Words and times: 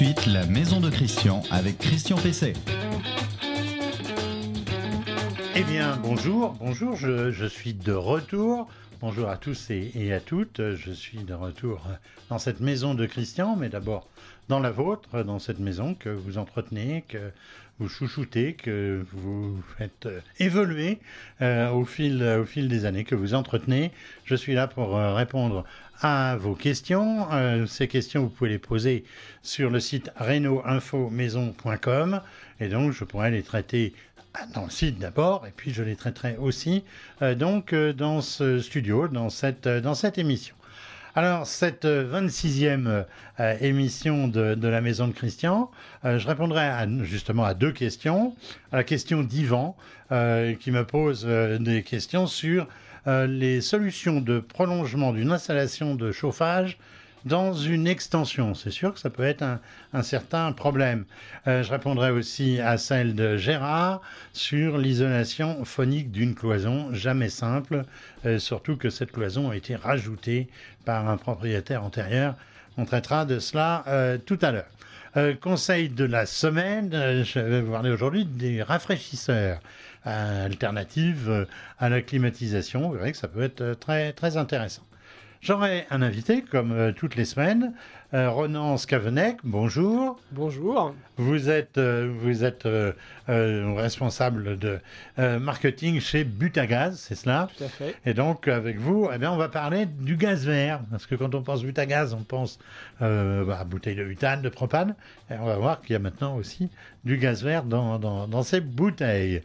la 0.00 0.46
maison 0.46 0.78
de 0.78 0.90
Christian 0.90 1.42
avec 1.50 1.78
Christian 1.78 2.16
Pesset. 2.18 2.52
Eh 5.56 5.62
bien, 5.64 5.98
bonjour, 6.00 6.54
bonjour, 6.60 6.94
je, 6.94 7.46
suis 7.46 7.74
de 7.74 7.92
retour. 7.92 8.68
Bonjour 9.00 9.28
à 9.28 9.36
tous 9.36 9.70
et, 9.70 10.12
à 10.12 10.20
toutes. 10.20 10.60
Je 10.76 10.92
suis 10.92 11.18
de 11.24 11.34
retour 11.34 11.84
dans 12.28 12.38
cette 12.38 12.60
maison 12.60 12.94
de 12.94 13.06
Christian, 13.06 13.56
mais 13.56 13.70
d'abord 13.70 14.08
dans 14.48 14.60
la 14.60 14.70
vôtre, 14.70 15.24
dans 15.24 15.40
cette 15.40 15.58
maison 15.58 15.94
que 15.94 16.10
vous 16.10 16.38
entretenez, 16.38 17.02
que 17.08 17.32
vous 17.80 17.88
chouchoutez, 17.88 18.54
que 18.54 19.04
vous 19.12 19.60
faites 19.78 20.06
euh, 20.06 20.20
évoluer 20.40 20.98
euh, 21.42 21.70
au, 21.70 21.84
fil, 21.84 22.22
au 22.22 22.44
fil 22.44 22.68
des 22.68 22.84
années, 22.84 23.04
que 23.04 23.14
vous 23.14 23.34
entretenez. 23.34 23.92
Je 24.24 24.34
suis 24.34 24.54
là 24.54 24.66
pour 24.66 24.96
euh, 24.96 25.14
répondre 25.14 25.64
à 26.00 26.36
vos 26.36 26.54
questions. 26.54 27.26
ces 27.66 27.88
questions, 27.88 28.22
vous 28.22 28.28
pouvez 28.28 28.50
les 28.50 28.58
poser 28.58 29.04
sur 29.42 29.70
le 29.70 29.80
site 29.80 30.10
reno-info-maison.com 30.18 32.20
et 32.60 32.68
donc 32.68 32.92
je 32.92 33.04
pourrais 33.04 33.30
les 33.30 33.42
traiter 33.42 33.94
dans 34.54 34.64
le 34.64 34.70
site 34.70 34.98
d'abord, 34.98 35.46
et 35.46 35.52
puis 35.56 35.72
je 35.72 35.82
les 35.82 35.96
traiterai 35.96 36.36
aussi 36.38 36.84
donc 37.36 37.74
dans 37.74 38.20
ce 38.20 38.60
studio, 38.60 39.08
dans 39.08 39.30
cette, 39.30 39.66
émission. 40.18 40.54
Alors, 41.18 41.48
cette 41.48 41.84
26e 41.84 42.86
euh, 42.86 43.02
euh, 43.40 43.56
émission 43.60 44.28
de, 44.28 44.68
la 44.68 44.80
Maison 44.80 45.08
de 45.08 45.12
Christian, 45.12 45.68
euh, 46.04 46.16
je 46.16 46.28
répondrai 46.28 46.70
justement 47.02 47.42
à 47.42 47.54
deux 47.54 47.72
questions. 47.72 48.36
À 48.70 48.76
la 48.76 48.84
question 48.84 49.24
d'Yvan, 49.24 49.76
qui 50.10 50.70
me 50.70 50.84
pose 50.84 51.24
des 51.24 51.82
questions 51.82 52.28
sur 52.28 52.68
les 53.26 53.60
solutions 53.60 54.20
de 54.20 54.38
prolongement 54.38 55.12
d'une 55.12 55.32
installation 55.32 55.94
de 55.94 56.12
chauffage 56.12 56.78
dans 57.24 57.52
une 57.52 57.86
extension. 57.86 58.54
C'est 58.54 58.70
sûr 58.70 58.92
que 58.94 59.00
ça 59.00 59.10
peut 59.10 59.24
être 59.24 59.44
un, 59.92 60.02
certain 60.02 60.52
problème. 60.52 61.04
Euh, 61.46 61.62
je 61.62 61.70
répondrai 61.70 62.10
aussi 62.10 62.60
à 62.60 62.78
celle 62.78 63.14
de 63.14 63.36
Gérard 63.36 64.00
sur 64.32 64.78
l'isolation 64.78 65.64
phonique 65.64 66.10
d'une 66.10 66.34
cloison, 66.34 66.92
jamais 66.92 67.28
simple, 67.28 67.84
euh, 68.26 68.38
surtout 68.38 68.76
que 68.76 68.90
cette 68.90 69.12
cloison 69.12 69.50
a 69.50 69.56
été 69.56 69.76
rajoutée 69.76 70.48
par 70.84 71.08
un 71.08 71.16
propriétaire 71.16 71.84
antérieur. 71.84 72.34
On 72.76 72.84
traitera 72.84 73.24
de 73.24 73.38
cela 73.38 73.84
euh, 73.88 74.18
tout 74.18 74.38
à 74.42 74.52
l'heure. 74.52 75.38
conseil 75.40 75.88
de 75.88 76.04
la 76.04 76.26
semaine, 76.26 77.24
je 77.24 77.40
vais 77.40 77.60
vous 77.60 77.72
parler 77.72 77.90
aujourd'hui 77.90 78.24
des 78.24 78.62
rafraîchisseurs 78.62 79.58
alternatives 80.04 81.46
à 81.78 81.88
la 81.88 82.02
climatisation. 82.02 82.88
Vous 82.88 82.94
verrez 82.94 83.12
que 83.12 83.18
ça 83.18 83.28
peut 83.28 83.42
être 83.42 83.74
très, 83.74 84.12
très 84.12 84.36
intéressant. 84.36 84.82
J'aurai 85.40 85.86
un 85.90 86.02
invité, 86.02 86.42
comme 86.42 86.72
euh, 86.72 86.92
toutes 86.92 87.14
les 87.14 87.24
semaines, 87.24 87.72
euh, 88.14 88.30
Ronan 88.30 88.76
Scavenec. 88.76 89.36
Bonjour. 89.44 90.18
Bonjour. 90.32 90.94
Vous 91.16 91.50
êtes, 91.50 91.78
euh, 91.78 92.12
vous 92.20 92.44
êtes 92.44 92.66
responsable 93.26 94.58
de 94.58 94.78
marketing 95.16 96.00
chez 96.00 96.24
Butagaz, 96.24 96.96
c'est 96.96 97.14
cela? 97.14 97.48
Tout 97.56 97.64
à 97.64 97.68
fait. 97.68 97.94
Et 98.06 98.14
donc, 98.14 98.48
avec 98.48 98.78
vous, 98.78 99.08
eh 99.12 99.18
bien, 99.18 99.32
on 99.32 99.36
va 99.36 99.48
parler 99.48 99.86
du 99.86 100.16
gaz 100.16 100.46
vert. 100.46 100.80
Parce 100.90 101.06
que 101.06 101.14
quand 101.14 101.34
on 101.34 101.42
pense 101.42 101.62
Butagaz, 101.62 102.14
on 102.14 102.22
pense 102.22 102.58
bah, 103.00 103.64
bouteille 103.66 103.96
de 103.96 104.04
butane, 104.04 104.42
de 104.42 104.48
propane. 104.48 104.94
Et 105.30 105.34
on 105.38 105.44
va 105.44 105.56
voir 105.56 105.80
qu'il 105.80 105.92
y 105.92 105.96
a 105.96 105.98
maintenant 105.98 106.36
aussi 106.36 106.70
du 107.04 107.16
gaz 107.18 107.42
vert 107.42 107.64
dans, 107.64 107.98
dans, 107.98 108.28
dans 108.28 108.42
ces 108.42 108.60
bouteilles. 108.60 109.42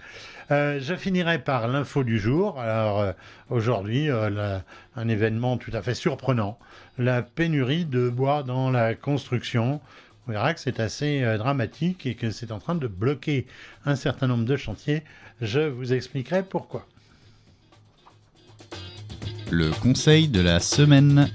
Euh, 0.51 0.79
je 0.81 0.95
finirai 0.95 1.39
par 1.39 1.67
l'info 1.67 2.03
du 2.03 2.19
jour. 2.19 2.59
Alors 2.59 2.99
euh, 2.99 3.11
aujourd'hui, 3.49 4.09
euh, 4.09 4.59
un 4.95 5.07
événement 5.07 5.57
tout 5.57 5.71
à 5.73 5.81
fait 5.81 5.93
surprenant, 5.93 6.59
la 6.97 7.21
pénurie 7.21 7.85
de 7.85 8.09
bois 8.09 8.43
dans 8.43 8.71
la 8.71 8.95
construction. 8.95 9.81
On 10.27 10.31
verra 10.31 10.53
que 10.53 10.59
c'est 10.59 10.79
assez 10.79 11.21
dramatique 11.37 12.05
et 12.05 12.15
que 12.15 12.31
c'est 12.31 12.51
en 12.51 12.59
train 12.59 12.75
de 12.75 12.87
bloquer 12.87 13.45
un 13.85 13.95
certain 13.95 14.27
nombre 14.27 14.45
de 14.45 14.55
chantiers. 14.55 15.03
Je 15.41 15.59
vous 15.59 15.93
expliquerai 15.93 16.43
pourquoi. 16.43 16.87
Le 19.51 19.69
conseil 19.81 20.29
de 20.29 20.41
la 20.41 20.59
semaine. 20.59 21.29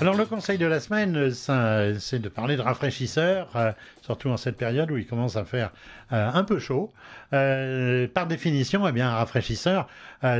Alors 0.00 0.14
le 0.14 0.24
conseil 0.24 0.56
de 0.56 0.64
la 0.64 0.80
semaine, 0.80 1.30
c'est 1.30 2.18
de 2.18 2.28
parler 2.30 2.56
de 2.56 2.62
rafraîchisseurs, 2.62 3.50
euh, 3.54 3.70
surtout 4.00 4.30
en 4.30 4.38
cette 4.38 4.56
période 4.56 4.90
où 4.90 4.96
il 4.96 5.06
commence 5.06 5.36
à 5.36 5.44
faire 5.44 5.72
euh, 6.12 6.30
un 6.32 6.42
peu 6.42 6.58
chaud. 6.58 6.90
Euh, 7.34 8.08
par 8.08 8.26
définition, 8.26 8.88
eh 8.88 8.92
bien, 8.92 9.10
un 9.10 9.14
rafraîchisseur, 9.16 9.88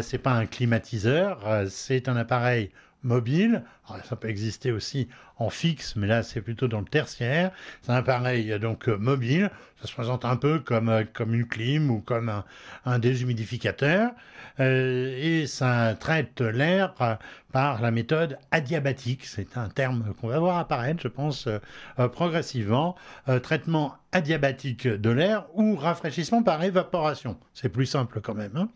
c'est 0.00 0.19
pas 0.19 0.33
un 0.33 0.47
climatiseur, 0.47 1.41
c'est 1.69 2.09
un 2.09 2.16
appareil 2.16 2.71
mobile. 3.03 3.65
ça 4.05 4.16
peut 4.16 4.28
exister 4.28 4.72
aussi 4.72 5.09
en 5.38 5.50
fixe, 5.50 5.97
mais 5.97 6.06
là 6.06 6.22
c'est 6.22 6.41
plutôt 6.41 6.69
dans 6.69 6.81
le 6.81 6.87
tertiaire. 6.87 7.50
C'est 7.83 7.93
un 7.93 7.97
appareil 7.97 8.59
donc 8.59 8.88
mobile. 8.88 9.50
Ça 9.81 9.88
se 9.88 9.94
présente 9.94 10.25
un 10.25 10.37
peu 10.37 10.59
comme, 10.61 11.05
comme 11.12 11.34
une 11.34 11.47
clim 11.47 11.91
ou 11.91 12.00
comme 12.00 12.28
un, 12.28 12.44
un 12.84 12.99
déshumidificateur. 12.99 14.10
et 14.59 15.44
ça 15.47 15.97
traite 15.99 16.41
l'air 16.41 16.94
par 17.53 17.81
la 17.81 17.91
méthode 17.91 18.38
adiabatique. 18.50 19.25
C'est 19.27 19.56
un 19.56 19.69
terme 19.69 20.15
qu'on 20.21 20.28
va 20.28 20.38
voir 20.38 20.59
apparaître, 20.59 21.00
je 21.03 21.09
pense, 21.09 21.47
euh, 21.47 21.59
euh, 21.99 22.09
progressivement. 22.09 22.97
Euh, 23.28 23.38
traitement 23.38 23.94
adiabatique 24.12 24.88
de 24.88 25.11
l'air 25.11 25.47
ou 25.55 25.77
rafraîchissement 25.77 26.43
par 26.43 26.62
évaporation. 26.65 27.39
C'est 27.55 27.69
plus 27.69 27.87
simple 27.87 28.21
quand 28.21 28.34
même. 28.34 28.56
Hein. 28.56 28.69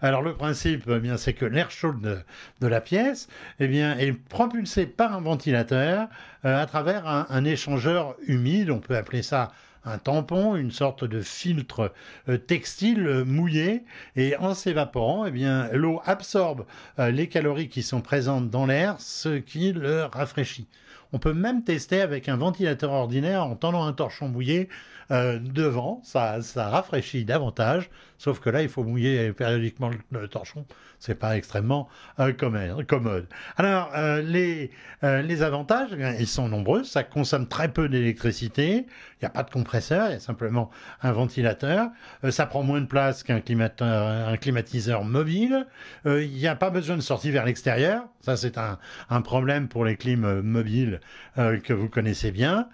Alors 0.00 0.22
le 0.22 0.34
principe, 0.34 0.84
eh 0.88 0.98
bien, 0.98 1.16
c'est 1.16 1.34
que 1.34 1.44
l'air 1.44 1.70
chaud 1.70 1.92
de, 1.92 2.66
la 2.66 2.80
pièce 2.80 3.28
eh 3.60 3.68
bien, 3.68 3.98
est 3.98 4.12
propulsé 4.12 4.86
par 4.86 5.14
un 5.14 5.20
ventilateur 5.20 6.08
à 6.42 6.64
travers 6.66 7.06
un 7.06 7.44
échangeur 7.44 8.16
humide. 8.26 8.70
On 8.70 8.78
peut 8.78 8.96
appeler 8.96 9.22
ça 9.22 9.52
un 9.88 9.98
tampon, 9.98 10.56
une 10.56 10.70
sorte 10.70 11.04
de 11.04 11.20
filtre 11.20 11.92
euh, 12.28 12.36
textile 12.36 13.06
euh, 13.06 13.24
mouillé, 13.24 13.84
et 14.16 14.36
en 14.36 14.54
s'évaporant, 14.54 15.26
eh 15.26 15.30
bien, 15.30 15.68
l'eau 15.72 16.00
absorbe 16.04 16.66
euh, 16.98 17.10
les 17.10 17.28
calories 17.28 17.68
qui 17.68 17.82
sont 17.82 18.00
présentes 18.00 18.50
dans 18.50 18.66
l'air, 18.66 18.96
ce 19.00 19.38
qui 19.38 19.72
le 19.72 20.04
rafraîchit. 20.04 20.68
On 21.12 21.18
peut 21.18 21.32
même 21.32 21.64
tester 21.64 22.00
avec 22.00 22.28
un 22.28 22.36
ventilateur 22.36 22.92
ordinaire 22.92 23.44
en 23.44 23.56
tendant 23.56 23.84
un 23.84 23.92
torchon 23.92 24.28
mouillé 24.28 24.68
devant, 25.10 26.02
ça, 26.04 26.42
ça 26.42 26.68
rafraîchit 26.68 27.24
davantage, 27.24 27.88
sauf 28.18 28.40
que 28.40 28.50
là, 28.50 28.60
il 28.60 28.68
faut 28.68 28.84
mouiller 28.84 29.32
périodiquement 29.32 29.90
le 30.10 30.28
torchon 30.28 30.66
c'est 30.98 31.14
pas 31.14 31.36
extrêmement 31.36 31.88
euh, 32.18 32.32
commode. 32.32 33.26
Alors, 33.56 33.90
euh, 33.96 34.20
les, 34.20 34.70
euh, 35.04 35.22
les 35.22 35.42
avantages, 35.42 35.90
eh 35.96 36.20
ils 36.20 36.26
sont 36.26 36.48
nombreux. 36.48 36.84
Ça 36.84 37.04
consomme 37.04 37.46
très 37.46 37.68
peu 37.68 37.88
d'électricité. 37.88 38.86
Il 38.86 39.22
n'y 39.22 39.26
a 39.26 39.30
pas 39.30 39.42
de 39.42 39.50
compresseur, 39.50 40.08
il 40.08 40.12
y 40.12 40.16
a 40.16 40.20
simplement 40.20 40.70
un 41.02 41.12
ventilateur. 41.12 41.88
ça 42.30 42.46
prend 42.46 42.62
moins 42.62 42.80
de 42.80 42.86
place 42.86 43.22
qu'un 43.22 43.40
un 43.80 44.36
climatiseur 44.36 45.04
mobile. 45.04 45.66
il 46.04 46.28
n'y 46.28 46.46
a 46.46 46.54
pas 46.56 46.70
besoin 46.70 46.96
de 46.96 47.00
sortir 47.00 47.32
vers 47.32 47.44
l'extérieur. 47.44 48.04
Ça, 48.20 48.36
c'est 48.36 48.58
un, 48.58 48.78
un, 49.10 49.22
problème 49.22 49.68
pour 49.68 49.84
les 49.84 49.96
clims 49.96 50.42
mobiles 50.42 50.97
que 51.36 51.72
vous 51.72 51.88
connaissez 51.88 52.30
bien. 52.30 52.68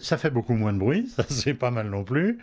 ça 0.00 0.18
fait 0.18 0.30
beaucoup 0.30 0.54
moins 0.54 0.72
de 0.72 0.78
bruit. 0.78 1.08
Ça, 1.16 1.24
c'est 1.28 1.54
pas 1.54 1.70
mal 1.70 1.88
non 1.88 2.04
plus. 2.04 2.38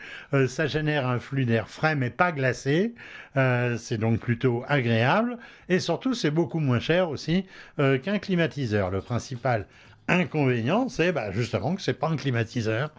ça 0.47 0.67
génère 0.67 1.07
un 1.07 1.19
flux 1.19 1.45
d'air 1.45 1.69
frais, 1.69 1.95
mais 1.95 2.09
pas 2.09 2.31
glacé. 2.31 2.93
c'est 3.35 3.97
donc 3.97 4.19
plutôt 4.19 4.63
agréable. 4.67 5.37
Et 5.69 5.79
surtout, 5.79 6.13
c'est 6.13 6.31
beaucoup 6.31 6.59
moins 6.59 6.79
cher 6.79 7.09
aussi 7.09 7.45
euh, 7.79 7.97
qu'un 7.97 8.19
climatiseur. 8.19 8.89
Le 8.91 9.01
principal 9.01 9.65
inconvénient, 10.07 10.87
c'est 10.87 11.11
bah, 11.11 11.31
justement 11.31 11.75
que 11.75 11.81
c'est 11.81 11.93
pas 11.93 12.07
un 12.07 12.15
climatiseur. 12.15 12.91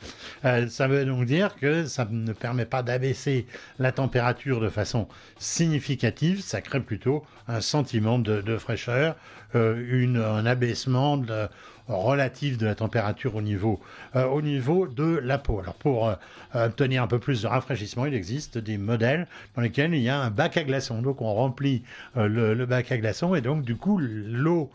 Euh, 0.44 0.68
ça 0.68 0.88
veut 0.88 1.06
donc 1.06 1.24
dire 1.24 1.56
que 1.56 1.86
ça 1.86 2.06
ne 2.10 2.32
permet 2.32 2.66
pas 2.66 2.82
d'abaisser 2.82 3.46
la 3.78 3.92
température 3.92 4.60
de 4.60 4.68
façon 4.68 5.08
significative. 5.38 6.42
Ça 6.42 6.60
crée 6.60 6.80
plutôt 6.80 7.24
un 7.46 7.62
sentiment 7.62 8.18
de, 8.18 8.58
fraîcheur, 8.58 9.16
euh, 9.54 10.36
un 10.38 10.44
abaissement 10.44 11.16
de, 11.16 11.48
relative 11.88 12.58
de 12.58 12.66
la 12.66 12.74
température 12.74 13.34
au 13.34 13.42
niveau, 13.42 13.80
euh, 14.14 14.26
au 14.26 14.42
niveau 14.42 14.86
de 14.86 15.18
la 15.22 15.38
peau. 15.38 15.60
Alors 15.60 15.74
pour 15.74 16.08
euh, 16.08 16.14
obtenir 16.54 17.02
un 17.02 17.06
peu 17.06 17.18
plus 17.18 17.42
de 17.42 17.46
rafraîchissement, 17.46 18.06
il 18.06 18.14
existe 18.14 18.58
des 18.58 18.78
modèles 18.78 19.26
dans 19.56 19.62
lesquels 19.62 19.94
il 19.94 20.02
y 20.02 20.08
a 20.08 20.18
un 20.18 20.30
bac 20.30 20.56
à 20.56 20.64
glaçons. 20.64 21.02
Donc 21.02 21.22
on 21.22 21.32
remplit 21.32 21.82
euh, 22.16 22.28
le, 22.54 22.66
bac 22.66 22.92
à 22.92 22.98
glaçons 22.98 23.34
et 23.34 23.40
donc 23.40 23.62
du 23.62 23.76
coup 23.76 23.98
l'eau 23.98 24.70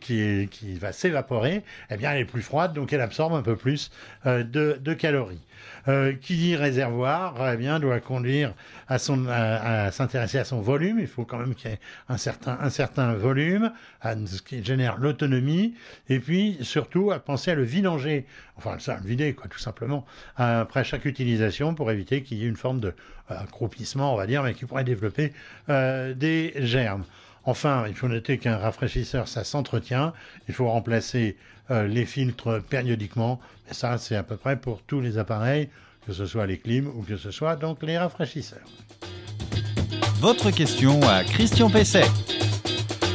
qui, 0.00 0.48
qui 0.50 0.74
va 0.74 0.92
s'évaporer, 0.92 1.62
eh 1.90 1.96
bien 1.96 2.12
elle 2.12 2.20
est 2.20 2.24
plus 2.24 2.42
froide, 2.42 2.74
donc 2.74 2.92
elle 2.92 3.00
absorbe 3.00 3.34
un 3.34 3.42
peu 3.42 3.56
plus 3.56 3.90
de 4.24 4.94
calories. 4.94 5.40
Euh, 5.86 6.14
qui 6.14 6.36
dit 6.36 6.56
réservoir 6.56 7.34
eh 7.52 7.58
bien, 7.58 7.78
doit 7.78 8.00
conduire 8.00 8.54
à, 8.88 8.98
s'intéresser 8.98 10.38
à 10.38 10.44
son 10.44 10.62
volume. 10.62 10.98
Il 10.98 11.06
faut 11.06 11.26
quand 11.26 11.36
même 11.36 11.54
qu'il 11.54 11.70
y 11.70 11.74
ait 11.74 11.80
un 12.08 12.16
certain, 12.16 13.14
volume, 13.14 13.70
à 14.00 14.14
ce 14.26 14.40
qui 14.40 14.64
génère 14.64 14.96
l'autonomie, 14.96 15.74
et 16.08 16.20
puis 16.20 16.56
surtout 16.62 17.10
à 17.10 17.18
penser 17.18 17.50
à 17.50 17.54
le 17.54 17.64
vidanger, 17.64 18.24
enfin 18.56 18.78
ça, 18.78 18.98
le 19.02 19.06
vider, 19.06 19.34
quoi, 19.34 19.46
tout 19.48 19.58
simplement, 19.58 20.06
après 20.36 20.84
chaque 20.84 21.04
utilisation 21.04 21.74
pour 21.74 21.90
éviter 21.90 22.22
qu'il 22.22 22.38
y 22.38 22.44
ait 22.44 22.48
une 22.48 22.56
forme 22.56 22.80
de 22.80 22.94
euh, 23.30 23.34
croupissement, 23.50 24.14
on 24.14 24.16
va 24.16 24.26
dire, 24.26 24.42
mais 24.42 24.54
qui 24.54 24.64
pourrait 24.64 24.84
développer 24.84 25.32
euh, 25.68 26.14
des 26.14 26.54
germes. 26.56 27.04
Enfin, 27.44 27.84
il 27.88 27.94
faut 27.94 28.08
noter 28.08 28.38
qu'un 28.38 28.56
rafraîchisseur, 28.56 29.28
ça 29.28 29.44
s'entretient. 29.44 30.14
Il 30.48 30.54
faut 30.54 30.68
remplacer 30.68 31.36
les 31.70 32.04
filtres 32.04 32.62
périodiquement. 32.62 33.40
Et 33.70 33.74
ça, 33.74 33.98
c'est 33.98 34.16
à 34.16 34.22
peu 34.22 34.36
près 34.36 34.56
pour 34.56 34.82
tous 34.82 35.00
les 35.00 35.18
appareils, 35.18 35.68
que 36.06 36.12
ce 36.12 36.26
soit 36.26 36.46
les 36.46 36.58
clims 36.58 36.88
ou 36.88 37.02
que 37.02 37.16
ce 37.16 37.30
soit 37.30 37.56
donc 37.56 37.82
les 37.82 37.96
rafraîchisseurs. 37.98 38.68
Votre 40.20 40.50
question 40.50 41.00
à 41.02 41.24
Christian 41.24 41.70
Pesset. 41.70 42.04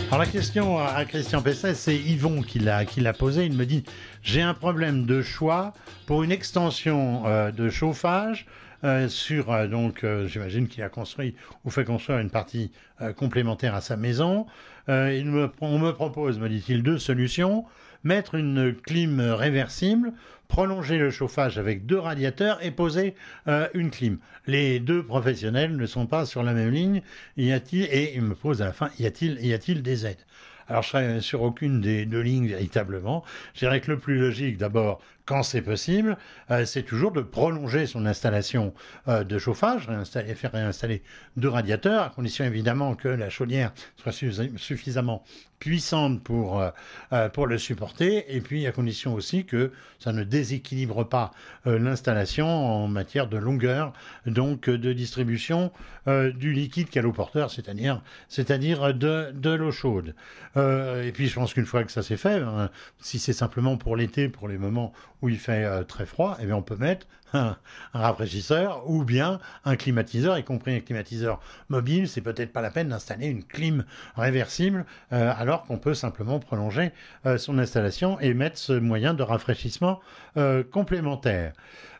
Alors 0.08 0.20
la 0.20 0.26
question 0.26 0.80
à 0.80 1.06
Christian 1.06 1.42
Pesset, 1.42 1.76
c'est 1.76 1.96
Yvon 1.96 2.42
qui 2.42 2.58
l'a 2.58 2.84
qui 2.86 3.00
l'a 3.00 3.14
posée. 3.14 3.46
Il 3.46 3.54
me 3.54 3.66
dit 3.66 3.84
j'ai 4.24 4.42
un 4.42 4.56
problème 4.56 5.06
de 5.06 5.22
choix 5.22 5.74
pour 6.08 6.24
une 6.24 6.32
extension 6.32 7.28
euh, 7.28 7.52
de 7.52 7.70
chauffage 7.70 8.48
euh, 8.84 9.08
sur 9.08 9.52
euh, 9.52 9.68
donc 9.68 10.04
euh, 10.04 10.28
j'imagine 10.28 10.68
qu'il 10.68 10.84
a 10.84 10.90
construit 10.90 11.36
ou 11.64 11.70
fait 11.70 11.86
construire 11.86 12.18
une 12.20 12.32
partie 12.32 12.72
euh, 13.02 13.14
complémentaire 13.14 13.76
à 13.76 13.82
sa 13.82 13.98
maison. 13.98 14.48
Euh, 14.88 15.14
il 15.16 15.26
me, 15.26 15.52
on 15.62 15.78
me 15.78 15.92
propose, 15.92 16.40
me 16.40 16.50
dit-il, 16.50 16.82
deux 16.82 16.98
solutions 16.98 17.66
mettre 18.04 18.36
une 18.36 18.74
clim 18.76 19.20
réversible, 19.20 20.14
prolonger 20.48 20.98
le 20.98 21.12
chauffage 21.12 21.58
avec 21.58 21.86
deux 21.86 22.00
radiateurs 22.00 22.64
et 22.64 22.72
poser 22.72 23.16
euh, 23.48 23.68
une 23.74 23.92
clim. 23.92 24.18
Les 24.48 24.80
deux 24.80 25.04
professionnels 25.04 25.76
ne 25.78 25.86
sont 25.86 26.08
pas 26.08 26.26
sur 26.26 26.44
la 26.44 26.54
même 26.54 26.72
ligne. 26.72 27.02
Y 27.38 27.52
a-t-il 27.52 27.84
et 27.84 28.14
il 28.16 28.24
me 28.24 28.36
pose 28.36 28.62
à 28.62 28.66
la 28.66 28.74
fin 28.74 28.90
y 29.00 29.06
a-t-il 29.06 29.46
y 29.46 29.54
a-t-il 29.54 29.82
des 29.84 30.06
aides? 30.06 30.26
Alors, 30.70 30.84
je 30.84 30.90
serais 30.90 31.22
sur 31.22 31.42
aucune 31.42 31.82
des 31.82 32.06
deux 32.06 32.22
lignes 32.22 32.48
véritablement. 32.48 33.24
Je 33.56 33.60
dirais 33.62 33.82
que 33.82 33.90
le 33.90 33.98
plus 33.98 34.20
logique, 34.20 34.58
d'abord, 34.58 35.02
quand 35.30 35.44
c'est 35.44 35.62
possible, 35.62 36.18
euh, 36.50 36.66
c'est 36.66 36.82
toujours 36.82 37.12
de 37.12 37.22
prolonger 37.22 37.86
son 37.86 38.08
installation 38.08 38.74
euh, 39.08 39.24
de 39.24 39.38
chauffage, 39.38 39.88
réinstaller, 39.88 40.34
faire 40.34 40.52
réinstaller 40.52 41.04
deux 41.38 41.50
radiateurs, 41.50 42.02
à 42.02 42.10
condition 42.10 42.46
évidemment 42.46 42.96
que 42.96 43.10
la 43.10 43.30
chaudière 43.30 43.72
soit 43.96 44.12
suffi- 44.12 44.58
suffisamment 44.58 45.24
puissante 45.60 46.24
pour, 46.24 46.64
euh, 47.12 47.30
pour 47.30 47.46
le 47.46 47.58
supporter, 47.60 48.26
et 48.34 48.42
puis 48.42 48.66
à 48.66 48.72
condition 48.72 49.14
aussi 49.14 49.46
que 49.46 49.72
ça 50.00 50.14
ne 50.14 50.24
déséquilibre 50.24 51.08
pas 51.08 51.32
l'installation 51.66 52.48
en 52.48 52.88
matière 52.88 53.28
de 53.28 53.38
longueur, 53.38 53.92
donc 54.26 54.70
de 54.70 54.94
distribution 54.94 55.74
du 56.08 56.54
liquide 56.54 56.90
caloporteur, 56.90 57.52
c'est-à-dire 57.52 58.02
c'est-à-dire 58.30 58.94
de, 58.94 59.32
de 59.34 59.50
l'eau 59.50 59.74
chaude. 59.74 60.16
Et 60.56 61.12
puis 61.14 61.28
je 61.28 61.36
pense 61.36 61.54
qu'une 61.54 61.66
fois 61.66 61.84
que 61.84 61.92
ça 61.92 62.04
c'est 62.04 62.16
fait, 62.16 62.40
hein, 62.42 62.70
si 63.00 63.20
c'est 63.20 63.34
simplement 63.34 63.76
pour 63.76 63.98
l'été, 63.98 64.30
pour 64.30 64.48
les 64.48 64.58
moments 64.58 64.94
où 65.22 65.30
il 65.30 65.38
fait 65.38 65.64
euh, 65.66 65.84
très 65.84 66.06
froid, 66.06 66.38
eh 66.42 66.46
bien 66.46 66.56
on 66.56 66.62
peut 66.62 66.76
mettre 66.76 67.08
un, 67.34 67.58
rafraîchisseur 67.94 68.90
ou 68.90 69.04
bien 69.04 69.40
un 69.66 69.76
climatiseur, 69.76 70.38
y 70.38 70.44
compris 70.44 70.76
un 70.76 70.80
climatiseur 70.80 71.40
mobile. 71.70 72.08
C'est 72.08 72.22
peut-être 72.22 72.52
pas 72.52 72.62
la 72.62 72.72
peine 72.72 72.90
d'installer 72.90 73.28
une 73.28 73.44
clim 73.44 73.86
réversible 74.16 74.86
euh, 75.14 75.32
alors 75.38 75.66
qu'on 75.66 75.78
peut 75.78 75.94
simplement 75.94 76.40
prolonger 76.40 76.92
euh, 77.26 77.38
son 77.38 77.58
installation 77.60 78.20
et 78.20 78.34
mettre 78.34 78.58
ce 78.58 78.74
moyen 78.74 79.14
de 79.14 79.24
rafraîchissement 79.24 80.00
complémentaire. 80.72 81.52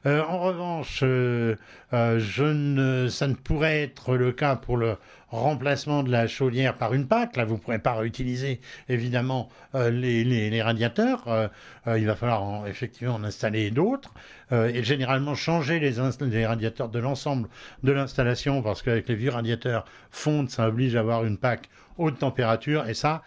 En 0.06 0.40
revanche, 0.40 1.00
je 1.02 2.44
ne, 2.44 3.10
ça 3.10 3.28
ne 3.28 3.34
pourrait 3.34 3.82
être 3.82 4.16
le 4.16 4.32
cas 4.32 4.56
pour 4.56 4.78
le 4.78 4.96
remplacement 5.32 6.04
de 6.04 6.12
la 6.12 6.28
chaudière 6.28 6.76
par 6.76 6.94
une 6.94 7.08
PAC. 7.08 7.36
Là, 7.36 7.46
vous 7.46 7.56
ne 7.56 7.60
pourrez 7.60 7.80
pas 7.80 7.94
réutiliser 7.94 8.60
évidemment 8.88 9.50
euh, 9.76 9.90
les, 9.90 10.62
radiateurs. 10.62 11.28
Euh, 11.28 11.48
euh, 11.88 12.00
il 12.00 12.06
va 12.06 12.16
falloir 12.16 12.44
en- 12.44 12.66
effectivement 12.66 13.16
en 13.16 13.24
installer 13.24 13.72
d'autres 13.72 14.14
et 14.52 14.82
généralement 14.82 15.36
changer 15.36 15.80
les, 15.80 16.46
radiateurs 16.46 16.90
de 16.90 16.98
l'ensemble 16.98 17.50
de 17.84 17.92
l'installation 17.92 18.64
parce 18.64 18.82
qu'avec 18.82 19.08
les 19.08 19.14
vieux 19.14 19.30
radiateurs 19.30 19.86
fondent, 20.10 20.50
ça 20.50 20.68
oblige 20.68 20.96
à 20.96 21.02
avoir 21.02 21.24
une 21.24 21.38
PAC 21.38 21.70
haute 22.00 22.18
température 22.18 22.90
et 22.90 22.96
ça, 22.96 23.22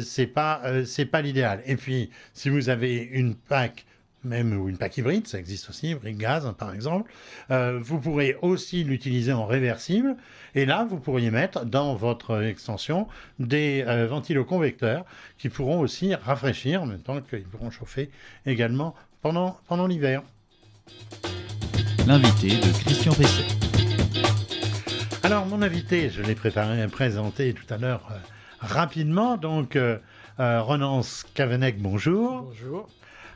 c'est 0.00 0.28
pas, 0.28 0.62
c'est 0.84 1.06
pas 1.06 1.20
l'idéal. 1.20 1.62
Et 1.66 1.74
puis, 1.74 2.10
si 2.32 2.48
vous 2.48 2.68
avez 2.68 2.94
une 2.94 3.34
PAC 3.34 3.86
même 4.24 4.58
ou 4.58 4.68
une 4.68 4.76
PAC 4.76 4.98
hybride, 4.98 5.26
ça 5.26 5.38
existe 5.38 5.68
aussi, 5.70 5.90
hybride 5.90 6.18
gaz 6.18 6.46
hein, 6.46 6.52
par 6.52 6.74
exemple. 6.74 7.10
Euh, 7.50 7.78
vous 7.80 8.00
pourrez 8.00 8.36
aussi 8.42 8.84
l'utiliser 8.84 9.32
en 9.32 9.46
réversible 9.46 10.16
et 10.54 10.66
là 10.66 10.86
vous 10.88 10.98
pourriez 10.98 11.30
mettre 11.30 11.64
dans 11.64 11.94
votre 11.94 12.42
extension 12.42 13.06
des 13.38 13.84
euh, 13.86 14.06
ventiloconvecteurs 14.06 15.04
qui 15.38 15.48
pourront 15.48 15.80
aussi 15.80 16.14
rafraîchir 16.14 16.82
en 16.82 16.86
même 16.86 17.02
temps 17.02 17.20
qu'ils 17.20 17.44
pourront 17.44 17.70
chauffer 17.70 18.10
également 18.46 18.94
pendant, 19.22 19.58
pendant 19.68 19.86
l'hiver. 19.86 20.22
L'invité 22.06 22.48
de 22.48 22.72
Christian 22.80 23.12
Pesset. 23.12 23.44
Alors 25.22 25.44
mon 25.44 25.60
invité, 25.60 26.08
je 26.08 26.22
l'ai 26.22 26.34
préparé, 26.34 26.86
présenté 26.88 27.52
tout 27.52 27.66
à 27.68 27.76
l'heure 27.76 28.08
euh, 28.10 28.14
rapidement, 28.60 29.36
donc 29.36 29.76
euh, 29.76 29.98
euh, 30.40 30.62
Renance 30.62 31.26
Cavenec, 31.34 31.82
bonjour. 31.82 32.44
Bonjour. 32.44 32.88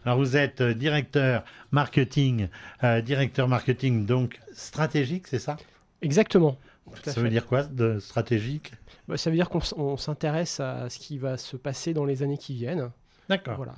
Alors 0.04 0.18
vous 0.18 0.36
êtes 0.36 0.60
euh, 0.60 0.74
directeur 0.74 1.44
marketing, 1.70 2.48
euh, 2.82 3.00
directeur 3.00 3.48
marketing 3.48 4.04
donc 4.04 4.38
stratégique, 4.52 5.26
c'est 5.28 5.38
ça? 5.38 5.56
Exactement. 6.00 6.58
Ça 7.04 7.12
veut 7.12 7.22
fait. 7.22 7.30
dire 7.30 7.46
quoi 7.46 7.62
de 7.62 8.00
stratégique? 8.00 8.72
Bah, 9.06 9.16
ça 9.16 9.30
veut 9.30 9.36
dire 9.36 9.48
qu'on 9.48 9.96
s'intéresse 9.96 10.58
à 10.60 10.90
ce 10.90 10.98
qui 10.98 11.18
va 11.18 11.36
se 11.36 11.56
passer 11.56 11.94
dans 11.94 12.04
les 12.04 12.22
années 12.22 12.38
qui 12.38 12.54
viennent. 12.54 12.90
D'accord. 13.28 13.56
Voilà. 13.56 13.74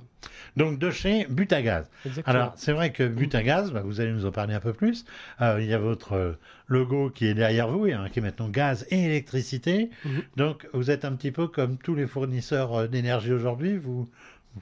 Donc 0.56 0.78
de 0.78 0.90
chez 0.90 1.26
Butagaz. 1.26 1.84
Exactement. 2.06 2.34
Alors 2.34 2.52
c'est 2.56 2.72
vrai 2.72 2.92
que 2.92 3.06
Butagaz, 3.06 3.70
bah, 3.70 3.82
vous 3.84 4.00
allez 4.00 4.12
nous 4.12 4.24
en 4.24 4.32
parler 4.32 4.54
un 4.54 4.60
peu 4.60 4.72
plus. 4.72 5.04
Euh, 5.42 5.58
il 5.60 5.68
y 5.68 5.74
a 5.74 5.78
votre 5.78 6.38
logo 6.66 7.10
qui 7.10 7.26
est 7.26 7.34
derrière 7.34 7.68
vous, 7.68 7.84
hein, 7.84 8.08
qui 8.10 8.20
est 8.20 8.22
maintenant 8.22 8.48
gaz 8.48 8.86
et 8.90 9.04
électricité. 9.04 9.90
Mhm. 10.04 10.22
Donc 10.36 10.66
vous 10.72 10.90
êtes 10.90 11.04
un 11.04 11.12
petit 11.12 11.30
peu 11.30 11.46
comme 11.46 11.76
tous 11.76 11.94
les 11.94 12.06
fournisseurs 12.06 12.88
d'énergie 12.88 13.32
aujourd'hui. 13.32 13.76
Vous, 13.76 14.08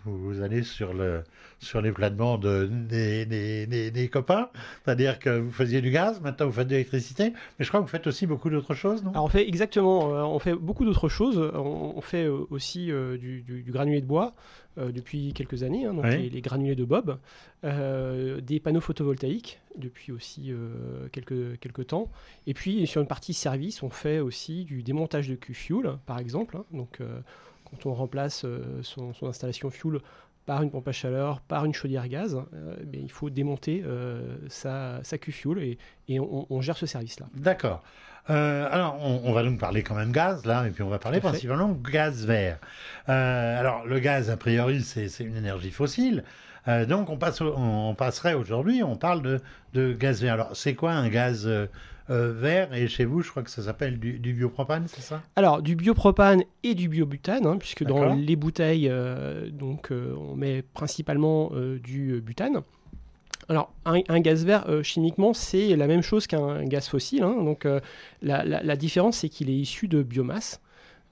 vous 0.05 0.41
allez 0.43 0.63
sur 0.63 0.95
le 0.95 1.23
sur 1.59 1.81
les 1.81 1.93
plates-bandes 1.93 2.47
des, 2.89 3.25
des, 3.27 3.67
des, 3.67 3.91
des 3.91 4.09
copains, 4.09 4.49
c'est-à-dire 4.85 5.19
que 5.21 5.39
vous 5.39 5.53
faisiez 5.53 5.81
du 5.81 5.91
gaz, 5.91 6.21
maintenant 6.21 6.47
vous 6.47 6.53
faites 6.53 6.67
de 6.67 6.73
l'électricité, 6.73 7.33
mais 7.59 7.65
je 7.65 7.69
crois 7.69 7.81
que 7.81 7.85
vous 7.85 7.91
faites 7.91 8.07
aussi 8.07 8.27
beaucoup 8.27 8.51
d'autres 8.51 8.75
choses, 8.75 9.05
non? 9.05 9.11
Alors 9.13 9.25
on 9.25 9.29
fait 9.29 9.47
exactement, 9.47 10.15
euh, 10.15 10.23
on 10.23 10.39
fait 10.39 10.55
beaucoup 10.55 10.85
d'autres 10.85 11.09
choses. 11.09 11.39
On, 11.55 11.93
on 11.97 12.01
fait 12.01 12.25
euh, 12.25 12.47
aussi 12.51 12.91
euh, 12.91 13.17
du, 13.17 13.43
du- 13.43 13.63
du 13.63 13.71
granulé 13.71 14.01
de 14.01 14.07
bois 14.07 14.35
euh, 14.79 14.91
depuis 14.91 15.33
quelques 15.35 15.63
années, 15.63 15.85
hein, 15.87 15.95
donc 15.95 16.05
Oui. 16.07 16.17
les, 16.23 16.31
les 16.31 16.41
granulés 16.41 16.75
de 16.75 16.85
Bob, 16.85 17.19
euh, 17.65 18.41
des 18.41 18.59
panneaux 18.59 18.81
photovoltaïques 18.81 19.61
depuis 19.77 20.11
aussi 20.13 20.51
euh, 20.51 21.07
quelques, 21.13 21.59
quelques 21.61 21.87
temps. 21.89 22.11
Et 22.47 22.55
puis 22.55 22.87
sur 22.87 23.01
une 23.01 23.07
partie 23.07 23.35
service, 23.35 23.83
on 23.83 23.91
fait 23.91 24.19
aussi 24.21 24.65
du 24.65 24.83
démontage 24.83 25.29
de 25.29 25.35
Q-Fuel, 25.37 25.99
par 26.07 26.19
exemple. 26.19 26.57
hein. 26.57 26.65
donc 26.73 26.99
quand 27.73 27.91
on 27.91 27.95
remplace 27.95 28.45
euh, 28.45 28.81
son, 28.83 29.13
son 29.15 29.27
installation 29.27 29.71
fuel 29.71 29.99
par 30.47 30.63
une 30.63 30.71
pompe 30.71 30.89
à 30.89 30.93
chaleur, 30.93 31.41
par 31.41 31.65
une 31.65 31.73
chaudière 31.75 32.09
gaz, 32.09 32.37
euh, 32.37 32.77
bien, 32.85 33.01
il 33.03 33.11
faut 33.11 33.31
démonter 33.31 33.83
euh, 33.85 34.37
sa, 34.49 34.99
sa 35.03 35.17
Q-Fuel 35.19 35.59
et, 35.63 35.79
et 36.09 36.21
on, 36.21 36.47
on 36.51 36.61
gère 36.61 36.77
ce 36.77 36.87
service-là. 36.87 37.27
D'accord. 37.35 37.83
Euh, 38.31 38.69
alors, 38.71 38.99
on, 39.01 39.23
on 39.25 39.33
va 39.33 39.43
donc 39.43 39.59
parler 39.59 39.83
quand 39.83 39.95
même 39.97 40.13
gaz, 40.13 40.45
là, 40.45 40.67
et 40.67 40.71
puis 40.71 40.83
on 40.83 40.89
va 40.89 40.99
parler 40.99 41.21
principalement 41.21 41.71
gaz 41.73 42.25
vert. 42.25 42.59
Alors, 43.07 43.85
le 43.87 43.99
gaz, 43.99 44.31
a 44.31 44.37
priori, 44.37 44.83
c'est 44.83 45.09
une 45.21 45.37
énergie 45.37 45.71
fossile. 45.73 46.23
Donc, 46.67 47.11
on, 47.11 47.17
passe 47.17 47.41
au- 47.41 47.55
on 47.57 47.97
passerait 47.97 48.35
aujourd'hui, 48.35 48.85
on 48.85 48.97
parle 48.97 49.23
de, 49.23 49.41
de 49.75 49.93
gaz 49.93 50.23
vert. 50.23 50.35
Alors, 50.35 50.57
c'est 50.57 50.75
quoi 50.77 50.93
un 50.93 51.09
gaz 51.09 51.49
euh, 52.11 52.33
vert 52.33 52.75
Et 52.75 52.89
chez 52.89 53.05
vous, 53.05 53.23
je 53.23 53.31
crois 53.31 53.43
que 53.43 53.51
ça 53.51 53.63
s'appelle 53.63 53.99
du, 53.99 54.19
du 54.19 54.33
biopropane, 54.33 54.85
c'est 54.89 55.03
ça? 55.03 55.23
Alors, 55.37 55.63
du 55.63 55.77
biopropane 55.77 56.43
et 56.63 56.75
du 56.75 56.89
biobutane, 56.89 57.47
hein, 57.47 57.57
puisque 57.59 57.85
dans 57.85 58.05
les 58.17 58.37
bouteilles, 58.37 58.89
euh, 58.91 59.49
donc, 59.51 59.91
euh, 59.93 60.15
on 60.17 60.35
met 60.37 60.63
principalement 60.63 61.51
du 61.83 62.21
butane. 62.21 62.63
Alors, 63.49 63.73
un, 63.85 64.01
un 64.09 64.21
gaz 64.21 64.45
vert, 64.45 64.67
chimiquement, 64.83 65.35
c'est 65.35 65.75
la 65.77 65.87
même 65.87 66.03
chose 66.03 66.27
qu'un 66.27 66.65
gaz 66.65 66.89
fossile. 66.89 67.23
hein. 67.25 67.35
donc, 67.43 67.65
la, 68.23 68.45
la- 68.45 68.63
la 68.63 68.77
différence, 68.77 69.19
c'est 69.19 69.29
qu'il 69.29 69.51
est 69.51 69.57
issu 69.57 69.89
de 69.89 70.03
biomasse. 70.03 70.61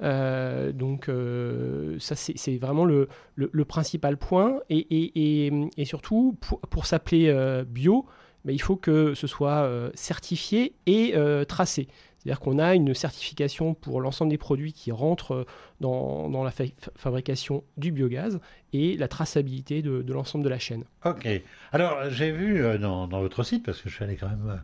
Euh, 0.02 0.72
donc, 0.72 1.08
euh, 1.08 1.96
ça, 1.98 2.14
c'est 2.16 2.38
c'est 2.38 2.56
vraiment 2.56 2.84
le, 2.86 3.08
le- 3.34 3.50
le 3.52 3.64
principal 3.66 4.16
point. 4.16 4.60
Et, 4.70 4.78
et- 4.78 5.46
et- 5.46 5.52
et 5.76 5.84
surtout, 5.84 6.36
pour, 6.40 6.60
pour 6.60 6.86
s'appeler 6.86 7.28
euh, 7.28 7.64
bio, 7.64 8.06
ben, 8.44 8.52
il 8.52 8.60
faut 8.60 8.76
que 8.76 9.14
ce 9.14 9.26
soit 9.26 9.62
euh, 9.64 9.90
certifié 9.94 10.72
et 10.86 11.12
euh, 11.14 11.44
tracé. 11.44 11.88
C'est-à-dire 12.18 12.40
qu'on 12.40 12.58
a 12.58 12.74
une 12.74 12.92
certification 12.92 13.72
pour 13.72 14.02
l'ensemble 14.02 14.30
des 14.30 14.36
produits 14.36 14.74
qui 14.74 14.92
rentrent 14.92 15.32
euh, 15.32 15.46
dans, 15.80 16.28
dans 16.28 16.44
la 16.44 16.50
fa- 16.50 16.64
fabrication 16.94 17.64
du 17.78 17.92
biogaz 17.92 18.40
et 18.74 18.96
la 18.98 19.08
traçabilité 19.08 19.80
de, 19.80 20.02
de 20.02 20.12
l'ensemble 20.12 20.44
de 20.44 20.50
la 20.50 20.58
chaîne. 20.58 20.84
Ok. 21.06 21.26
Alors, 21.72 22.10
j'ai 22.10 22.30
vu 22.30 22.62
dans, 22.78 23.06
dans 23.06 23.20
votre 23.20 23.42
site, 23.42 23.64
parce 23.64 23.80
que 23.80 23.88
je 23.88 23.94
suis 23.94 24.04
allé 24.04 24.16
quand 24.16 24.28
même 24.28 24.60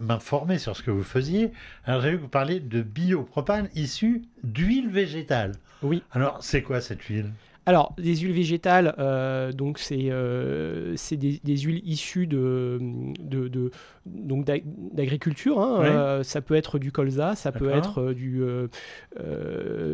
m'informer 0.00 0.58
sur 0.58 0.76
ce 0.76 0.82
que 0.82 0.90
vous 0.90 1.04
faisiez, 1.04 1.52
alors 1.84 2.02
j'ai 2.02 2.10
vu 2.10 2.16
que 2.16 2.22
vous 2.22 2.28
parliez 2.28 2.60
de 2.60 2.82
biopropane 2.82 3.68
issu 3.74 4.22
d'huile 4.42 4.90
végétale. 4.90 5.52
Oui. 5.82 6.02
Alors, 6.10 6.42
c'est 6.42 6.62
quoi 6.62 6.80
cette 6.80 7.02
huile? 7.04 7.30
Alors, 7.66 7.94
des 7.98 8.16
huiles 8.16 8.32
végétales, 8.32 8.94
euh, 8.98 9.52
donc 9.52 9.78
c'est 9.78 10.06
euh, 10.10 10.96
des, 11.12 11.40
des 11.44 11.56
huiles 11.58 11.82
issues 11.84 12.26
de, 12.26 12.78
de, 13.20 13.48
de- 13.48 13.70
donc 14.06 14.44
d'ag- 14.44 14.64
d'agriculture. 14.92 15.60
hein. 15.60 15.82
Euh, 15.84 16.22
ça 16.22 16.40
peut 16.40 16.54
être 16.54 16.78
du 16.78 16.90
colza, 16.90 17.34
ça 17.36 17.52
peut 17.52 17.70
être 17.70 18.12
du 18.12 18.42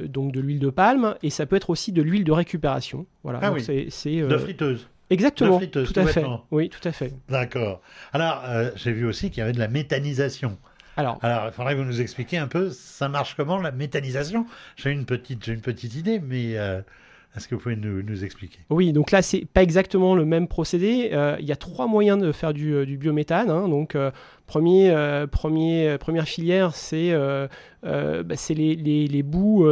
donc 0.09 0.33
de 0.33 0.41
l'huile 0.41 0.59
de 0.61 0.71
palme 0.71 1.17
et 1.23 1.31
ça 1.31 1.47
peut 1.47 1.57
être 1.57 1.71
aussi 1.71 1.93
de 1.93 2.03
l'huile 2.03 2.25
de 2.25 2.33
récupération. 2.33 3.07
Voilà. 3.23 3.41
Ah 3.43 3.49
donc 3.51 3.61
oui. 3.69 3.87
c'est 3.91 4.21
De 4.21 4.39
friteuse. 4.39 4.89
exactement. 5.11 5.55
de 5.57 5.65
friteuse, 5.65 5.89
tout 5.89 5.95
tout 5.95 6.01
à 6.01 6.07
fait. 6.07 6.25
Oui, 6.51 6.69
tout 6.69 6.87
à 6.89 6.93
fait. 6.93 7.13
D'accord. 7.29 7.83
Alors, 8.13 8.43
j'ai 8.77 8.93
vu 8.93 9.07
aussi 9.07 9.31
qu'il 9.31 9.39
y 9.41 9.43
avait 9.43 9.53
de 9.53 9.59
la 9.59 9.69
méthanisation. 9.69 10.57
Alors, 10.99 11.19
Alors, 11.23 11.47
il 11.47 11.53
faudrait 11.53 11.75
que 11.75 11.81
vous 11.81 11.85
nous 11.85 12.01
expliquiez 12.01 12.39
un 12.39 12.49
peu, 12.49 12.71
ça 12.71 13.09
marche 13.11 13.35
comment 13.37 13.59
la 13.59 13.71
méthanisation? 13.71 14.47
J'ai 14.77 14.93
une 14.93 15.05
petite, 15.05 15.45
j'ai 15.45 15.53
une 15.53 15.61
petite 15.61 15.95
idée, 15.95 16.21
mais 16.21 16.57
est-ce 17.37 17.49
que 17.49 17.55
vous 17.55 17.61
pouvez 17.61 17.76
nous, 17.76 18.25
expliquer? 18.25 18.59
Oui, 18.71 18.93
donc 18.93 19.11
là, 19.11 19.21
c'est 19.23 19.45
pas 19.45 19.62
exactement 19.62 20.14
le 20.14 20.25
même 20.25 20.49
procédé. 20.49 21.11
Euh, 21.12 21.37
Il 21.38 21.47
y 21.47 21.52
a 21.52 21.57
trois 21.57 21.87
moyens 21.87 22.21
de 22.21 22.33
faire 22.33 22.55
du, 22.55 22.75
euh, 22.75 22.85
biométhane. 22.87 23.50
hein. 23.50 23.69
Donc, 23.69 23.95
euh, 23.95 24.11
premier, 24.47 24.91
euh, 24.91 25.26
premier, 25.26 25.88
euh, 25.88 25.99
première 25.99 26.26
filière, 26.26 26.75
c'est 26.75 27.11
euh, 27.12 27.47
euh, 27.85 28.23
bah, 28.23 28.37
c'est 28.37 28.55
les, 28.55 28.75
les- 28.75 29.07
les 29.07 29.23
boues 29.23 29.69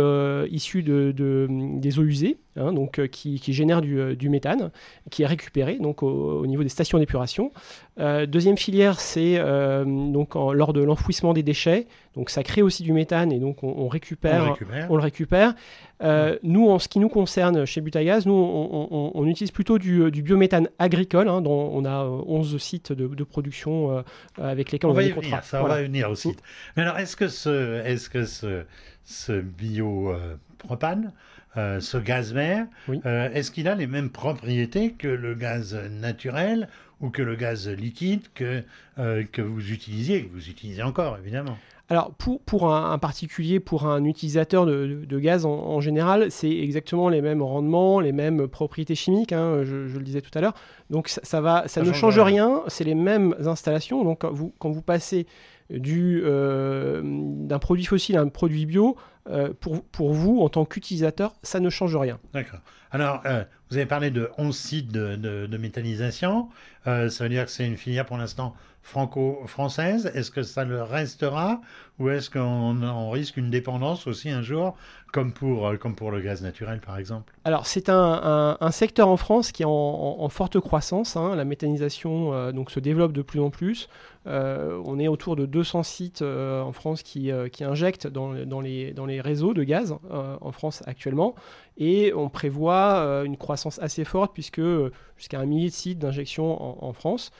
issues 0.50 0.82
de, 0.82 1.12
de- 1.12 1.48
des 1.80 1.98
eaux 1.98 2.04
usées, 2.04 2.36
hein, 2.56 2.72
donc, 2.72 3.04
qui, 3.08 3.40
qui 3.40 3.52
génèrent 3.52 3.80
du, 3.82 4.14
du 4.16 4.28
méthane, 4.28 4.70
qui 5.10 5.22
est 5.22 5.26
récupéré 5.26 5.78
donc, 5.80 6.02
au, 6.02 6.40
au 6.40 6.46
niveau 6.46 6.62
des 6.62 6.68
stations 6.68 6.98
d'épuration. 6.98 7.50
Deuxième 7.98 8.56
filière, 8.56 9.00
c'est 9.00 9.38
donc 9.84 10.36
en- 10.36 10.52
lors 10.52 10.72
de 10.72 10.82
l'enfouissement 10.82 11.32
des 11.32 11.42
déchets. 11.42 11.86
Donc, 12.14 12.30
ça 12.30 12.44
crée 12.44 12.62
aussi 12.62 12.84
du 12.84 12.92
méthane 12.92 13.32
et 13.32 13.40
donc 13.40 13.64
on, 13.64 13.74
on 13.76 13.88
récupère 13.88 14.42
On 14.42 14.44
le 14.46 14.50
récupère. 14.52 14.86
on 14.90 14.96
le 14.96 15.02
récupère. 15.02 15.54
Euh, 16.02 16.36
Nous, 16.44 16.68
en 16.68 16.78
ce 16.78 16.86
qui 16.88 16.98
nous 17.00 17.08
concerne 17.08 17.64
chez 17.64 17.80
Butagaz, 17.80 18.26
nous, 18.26 18.32
on, 18.34 18.88
on- 18.90 19.10
on 19.14 19.26
utilise 19.26 19.50
plutôt 19.50 19.78
du, 19.78 20.10
du 20.12 20.22
biométhane 20.22 20.68
agricole, 20.78 21.28
hein, 21.28 21.40
dont 21.40 21.70
on 21.72 21.84
a 21.84 22.04
euh, 22.04 22.20
11 22.26 22.58
sites 22.58 22.92
de, 22.92 23.08
de 23.08 23.24
production 23.24 23.90
euh, 23.90 24.02
avec 24.40 24.63
lesquels 24.72 24.88
On 24.88 24.92
on, 24.92 24.96
va 24.96 25.02
y 25.02 25.06
des 25.06 25.12
venir, 25.12 25.22
contrats. 25.30 25.42
ça, 25.42 25.60
Voilà. 25.60 25.76
va 25.76 25.82
venir 25.82 26.10
aussi. 26.10 26.34
Mais 26.76 26.82
alors, 26.82 26.98
est-ce 26.98 27.16
que 27.16 27.28
ce, 27.28 27.82
est-ce 27.84 28.08
que 28.10 28.24
ce, 28.24 28.64
ce 29.04 29.40
biopropane, 29.40 31.12
euh, 31.56 31.80
ce 31.80 31.96
gaz 31.98 32.32
vert, 32.32 32.66
Oui. 32.88 33.00
euh, 33.06 33.30
est-ce 33.32 33.50
qu'il 33.50 33.68
a 33.68 33.74
les 33.74 33.86
mêmes 33.86 34.10
propriétés 34.10 34.92
que 34.92 35.08
le 35.08 35.34
gaz 35.34 35.74
naturel 35.90 36.68
ou 37.00 37.10
que 37.10 37.22
le 37.22 37.36
gaz 37.36 37.68
liquide 37.68 38.22
que, 38.34 38.62
euh, 38.98 39.24
que 39.30 39.42
vous 39.42 39.70
utilisiez, 39.72 40.24
que 40.24 40.32
vous 40.32 40.48
utilisez 40.48 40.82
encore, 40.82 41.18
évidemment? 41.18 41.56
Alors, 41.90 42.12
pour, 42.14 42.40
pour 42.40 42.72
un, 42.74 42.92
un 42.92 42.98
particulier, 42.98 43.60
pour 43.60 43.86
un 43.86 44.04
utilisateur 44.04 44.64
de, 44.64 44.86
de- 44.86 45.04
de 45.04 45.18
gaz 45.18 45.44
en, 45.44 45.50
en 45.52 45.80
général, 45.80 46.30
c'est 46.30 46.50
exactement 46.50 47.10
les 47.10 47.20
mêmes 47.20 47.42
rendements, 47.42 48.00
les 48.00 48.12
mêmes 48.12 48.48
propriétés 48.48 48.94
chimiques, 48.94 49.32
hein, 49.32 49.64
je, 49.64 49.86
je 49.86 49.98
le 49.98 50.02
disais 50.04 50.22
tout 50.22 50.30
à 50.34 50.40
l'heure. 50.40 50.54
Donc, 50.88 51.08
ça, 51.08 51.20
ça 51.24 51.40
va, 51.42 51.62
ça, 51.62 51.68
Ça 51.68 51.80
ne 51.82 51.92
change 51.92 52.18
rien, 52.18 52.62
c'est 52.68 52.84
les 52.84 52.94
mêmes 52.94 53.34
installations. 53.46 54.02
Donc, 54.02 54.20
quand 54.22 54.32
vous, 54.32 54.54
quand 54.58 54.70
vous 54.70 54.80
passez 54.82 55.26
du, 55.70 56.22
euh, 56.24 57.02
d'un 57.04 57.58
produit 57.58 57.84
fossile 57.84 58.16
à 58.16 58.20
un 58.22 58.28
produit 58.28 58.64
bio, 58.66 58.96
euh, 59.28 59.52
pour, 59.58 59.82
pour 59.82 60.12
vous, 60.12 60.40
en 60.40 60.48
tant 60.48 60.64
qu'utilisateur, 60.64 61.34
ça 61.42 61.60
ne 61.60 61.68
change 61.70 61.96
rien. 61.96 62.18
D'accord. 62.32 62.60
Alors, 62.94 63.22
euh, 63.26 63.42
vous 63.70 63.76
avez 63.76 63.86
parlé 63.86 64.12
de 64.12 64.30
11 64.38 64.56
sites 64.56 64.92
de, 64.92 65.16
de- 65.16 65.58
méthanisation. 65.58 66.48
Euh, 66.86 67.08
ça 67.08 67.24
veut 67.24 67.30
dire 67.30 67.44
que 67.44 67.50
c'est 67.50 67.66
une 67.66 67.76
filière 67.76 68.06
pour 68.06 68.16
l'instant 68.16 68.54
franco-française. 68.82 70.12
Est-ce 70.14 70.30
que 70.30 70.44
ça 70.44 70.64
le 70.64 70.80
restera 70.80 71.60
ou 71.98 72.08
est-ce 72.10 72.30
qu'on 72.30 72.82
on 72.82 73.10
risque 73.10 73.36
une 73.36 73.50
dépendance 73.50 74.06
aussi 74.06 74.30
un 74.30 74.42
jour, 74.42 74.76
comme 75.12 75.32
pour, 75.32 75.66
euh, 75.66 75.76
comme 75.76 75.96
pour 75.96 76.12
le 76.12 76.20
gaz 76.20 76.40
naturel 76.42 76.80
par 76.80 76.96
exemple? 76.96 77.32
Alors, 77.42 77.66
c'est 77.66 77.88
un, 77.88 78.56
un- 78.60 78.70
secteur 78.70 79.08
en 79.08 79.16
France 79.16 79.50
qui 79.50 79.62
est 79.64 79.68
en, 79.68 80.28
forte 80.28 80.60
croissance. 80.60 81.16
hein. 81.16 81.34
La 81.34 81.44
méthanisation 81.44 82.52
donc, 82.52 82.70
se 82.70 82.78
développe 82.78 83.12
de 83.12 83.22
plus 83.22 83.40
en 83.40 83.50
plus. 83.50 83.88
On 84.26 84.98
est 84.98 85.08
autour 85.08 85.34
de 85.36 85.46
200 85.46 85.82
sites 85.82 86.22
en 86.22 86.72
France 86.72 87.02
qui, 87.02 87.30
qui 87.52 87.64
injectent 87.64 88.06
dans, 88.06 88.34
dans 88.46 88.60
les, 88.60 88.92
dans 88.92 89.06
les 89.06 89.20
réseaux 89.20 89.52
de 89.54 89.64
gaz 89.64 89.96
en 90.12 90.52
France 90.52 90.82
actuellement. 90.86 91.34
Et 91.76 92.12
on 92.14 92.28
prévoit 92.28 92.83
euh, 93.00 93.24
une 93.24 93.36
croissance 93.36 93.78
assez 93.80 94.04
forte, 94.04 94.32
puisque 94.34 94.58
euh, 94.60 94.90
jusqu'à 95.16 95.40
un 95.40 95.46
millier 95.46 95.68
de 95.68 95.74
sites 95.74 95.98
d'injection 95.98 96.46
en, 96.62 96.88
en 96.88 96.92
France. 96.92 97.30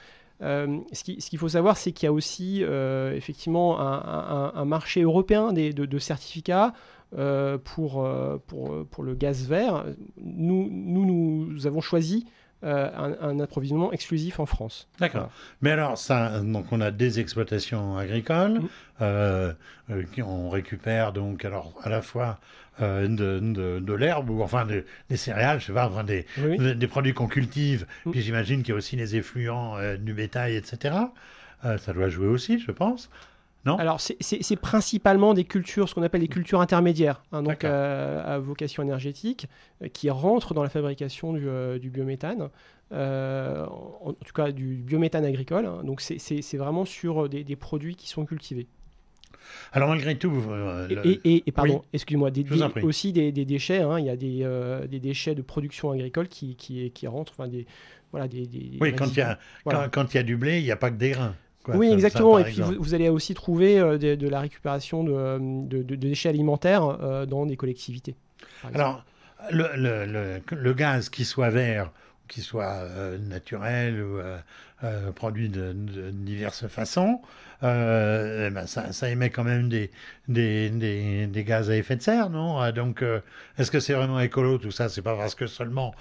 Euh, 0.43 0.79
ce 0.93 1.05
qui- 1.05 1.21
ce 1.21 1.31
qu'il 1.31 1.39
faut 1.39 1.49
savoir, 1.49 1.77
c'est 1.77 1.93
qu'il 1.93 2.07
y 2.07 2.09
a 2.09 2.13
aussi 2.13 2.61
euh, 2.65 3.15
effectivement 3.15 3.81
un, 3.81 3.93
un- 3.95 4.53
un 4.55 4.65
marché 4.65 5.03
européen 5.03 5.53
des- 5.53 5.73
de, 5.73 5.85
de 5.87 5.99
certificats 5.99 6.73
euh, 7.17 7.57
pour, 7.63 8.07
pour, 8.49 8.85
pour 8.91 9.05
le 9.05 9.15
gaz 9.15 9.47
vert. 9.49 9.85
Nous, 10.21 10.69
nous, 10.71 11.47
nous 11.53 11.67
avons 11.69 11.81
choisi 11.81 12.27
un, 12.63 13.15
un 13.21 13.41
approvisionnement 13.41 13.93
exclusif 13.93 14.41
en 14.41 14.47
France. 14.47 14.89
D'accord. 14.99 15.29
Mais 15.61 15.71
alors, 15.71 15.99
ça, 15.99 16.41
donc 16.41 16.67
on 16.73 16.81
a 16.81 16.91
des 16.91 17.21
exploitations 17.21 17.99
agricoles, 17.99 18.63
qui 20.15 20.23
on 20.23 20.49
récupère 20.51 21.13
donc 21.13 21.45
alors 21.45 21.75
à 21.83 21.89
la 21.91 22.01
fois 22.03 22.39
euh, 22.81 23.07
de, 23.09 23.39
de, 23.41 23.79
de 23.81 23.93
l'herbe 23.95 24.31
ou 24.31 24.43
enfin 24.43 24.65
de- 24.67 24.85
des 25.11 25.17
céréales, 25.17 25.61
je 25.61 25.67
sais 25.67 25.73
pas, 25.73 25.87
enfin 25.89 26.05
des, 26.05 26.27
Oui, 26.39 26.45
oui. 26.51 26.59
des- 26.59 26.75
des 26.75 26.87
produits 26.89 27.15
qu'on 27.15 27.29
cultive. 27.29 27.87
Mhm. 28.07 28.13
Puis 28.13 28.21
j'imagine 28.23 28.63
qu'il 28.63 28.71
y 28.71 28.73
a 28.73 28.77
aussi 28.77 28.97
les 28.97 29.17
effluents 29.17 29.77
euh, 29.77 29.97
du 29.97 30.13
bétail, 30.15 30.57
etc. 30.57 30.97
Euh, 31.65 31.79
ça 31.79 31.93
doit 31.93 32.09
jouer 32.09 32.27
aussi, 32.27 32.59
je 32.59 32.71
pense. 32.73 33.11
Non? 33.65 33.77
Alors, 33.79 33.99
c'est- 34.01 34.57
principalement 34.61 35.33
des 35.33 35.45
cultures, 35.45 35.89
ce 35.89 35.95
qu'on 35.95 36.03
appelle 36.03 36.21
des 36.21 36.29
cultures 36.29 36.61
intermédiaires, 36.61 37.23
hein, 37.33 37.43
donc 37.43 37.65
euh, 37.65 38.23
à 38.35 38.39
vocation 38.39 38.83
énergétique, 38.83 39.47
euh, 39.83 39.89
qui 39.89 40.11
rentrent 40.11 40.53
dans 40.53 40.63
la 40.63 40.69
fabrication 40.69 41.33
du, 41.33 41.49
euh, 41.49 41.79
du 41.79 41.89
biométhane, 41.89 42.51
en, 42.91 44.09
en 44.11 44.13
tout 44.13 44.33
cas 44.35 44.53
du 44.53 44.77
biométhane 44.77 45.25
agricole. 45.25 45.67
hein. 45.67 45.81
donc, 45.85 46.01
c'est- 46.01 46.57
vraiment 46.59 46.85
sur 46.85 47.29
des, 47.29 47.43
des 47.45 47.57
produits 47.57 47.97
qui 47.97 48.09
sont 48.09 48.25
cultivés. 48.27 48.67
Alors 49.73 49.89
malgré 49.89 50.17
tout, 50.17 50.33
euh, 50.51 50.89
Et, 50.89 50.95
le- 50.95 51.07
et- 51.07 51.21
et- 51.25 51.43
et 51.47 51.53
pardon, 51.53 51.79
Oui. 51.83 51.89
excuse-moi, 51.93 52.31
des- 52.31 52.45
des- 52.45 52.83
aussi 52.83 53.13
des, 53.13 53.33
des 53.33 53.45
déchets. 53.45 53.81
hein, 53.81 53.99
il 53.99 54.07
y 54.07 54.11
a 54.11 54.17
des, 54.17 54.41
euh, 54.43 54.87
des 54.87 55.01
déchets 55.01 55.35
de 55.35 55.43
production 55.43 55.91
agricole 55.91 56.29
qui, 56.29 56.55
qui, 56.57 56.91
qui 56.91 57.07
rentrent, 57.07 57.33
enfin 57.37 57.49
des 57.49 57.67
voilà 58.13 58.29
des. 58.29 58.49
oui, 58.81 58.95
quand 58.95 59.07
il 59.07 59.17
y 59.19 59.21
a. 59.23 59.39
Voilà. 59.65 59.89
quand, 59.89 60.03
quand 60.03 60.15
il 60.15 60.17
y 60.19 60.21
a 60.21 60.23
du 60.23 60.37
blé, 60.37 60.59
il 60.59 60.65
n'y 60.65 60.71
a 60.71 60.77
pas 60.77 60.91
que 60.91 60.97
des 60.97 61.11
grains. 61.11 61.35
quoi. 61.65 61.77
Oui, 61.77 61.89
ça, 61.89 61.95
exactement. 61.95 62.39
et 62.39 62.45
puis 62.45 62.61
vous, 62.61 62.95
allez 62.95 63.09
aussi 63.09 63.35
trouver 63.35 63.81
euh, 63.81 63.99
de, 63.99 64.15
de 64.15 64.29
la 64.29 64.39
récupération 64.41 65.03
de, 65.03 65.39
de- 65.67 65.83
de 65.83 65.95
déchets 65.97 66.29
alimentaires 66.29 66.85
euh, 66.85 67.27
dans 67.27 67.45
des 67.47 67.57
collectivités. 67.57 68.15
Alors, 68.73 69.05
le, 69.51 69.67
le, 69.77 70.07
le, 70.07 70.41
le 70.57 70.73
gaz, 70.75 71.09
qu'il 71.09 71.25
soit 71.27 71.51
vert, 71.51 71.91
qu'il 72.29 72.43
soit 72.43 72.73
euh, 72.83 73.19
naturel 73.19 74.01
ou 74.01 74.19
euh, 74.85 75.11
produit 75.13 75.49
de, 75.49 75.73
de 75.73 76.11
diverses 76.11 76.67
façons, 76.69 77.21
euh, 77.63 78.49
eh 78.49 78.51
ben, 78.51 78.67
ça, 78.67 78.93
ça 78.93 79.09
émet 79.09 79.31
quand 79.31 79.45
même 79.45 79.69
des, 79.69 79.91
des, 80.29 80.69
des, 80.71 81.27
des 81.27 81.45
gaz 81.45 81.71
à 81.71 81.77
effet 81.77 81.97
de 81.97 82.03
serre, 82.03 82.29
non? 82.31 82.63
Euh, 82.63 82.73
Donc, 82.73 83.03
euh, 83.03 83.21
est-ce 83.59 83.71
que 83.71 83.81
c'est 83.81 83.95
vraiment 83.95 84.21
écolo 84.21 84.59
tout 84.59 84.71
ça? 84.71 84.89
C'est 84.89 85.03
pas 85.03 85.17
parce 85.17 85.35
que 85.35 85.47
seulement 85.47 85.95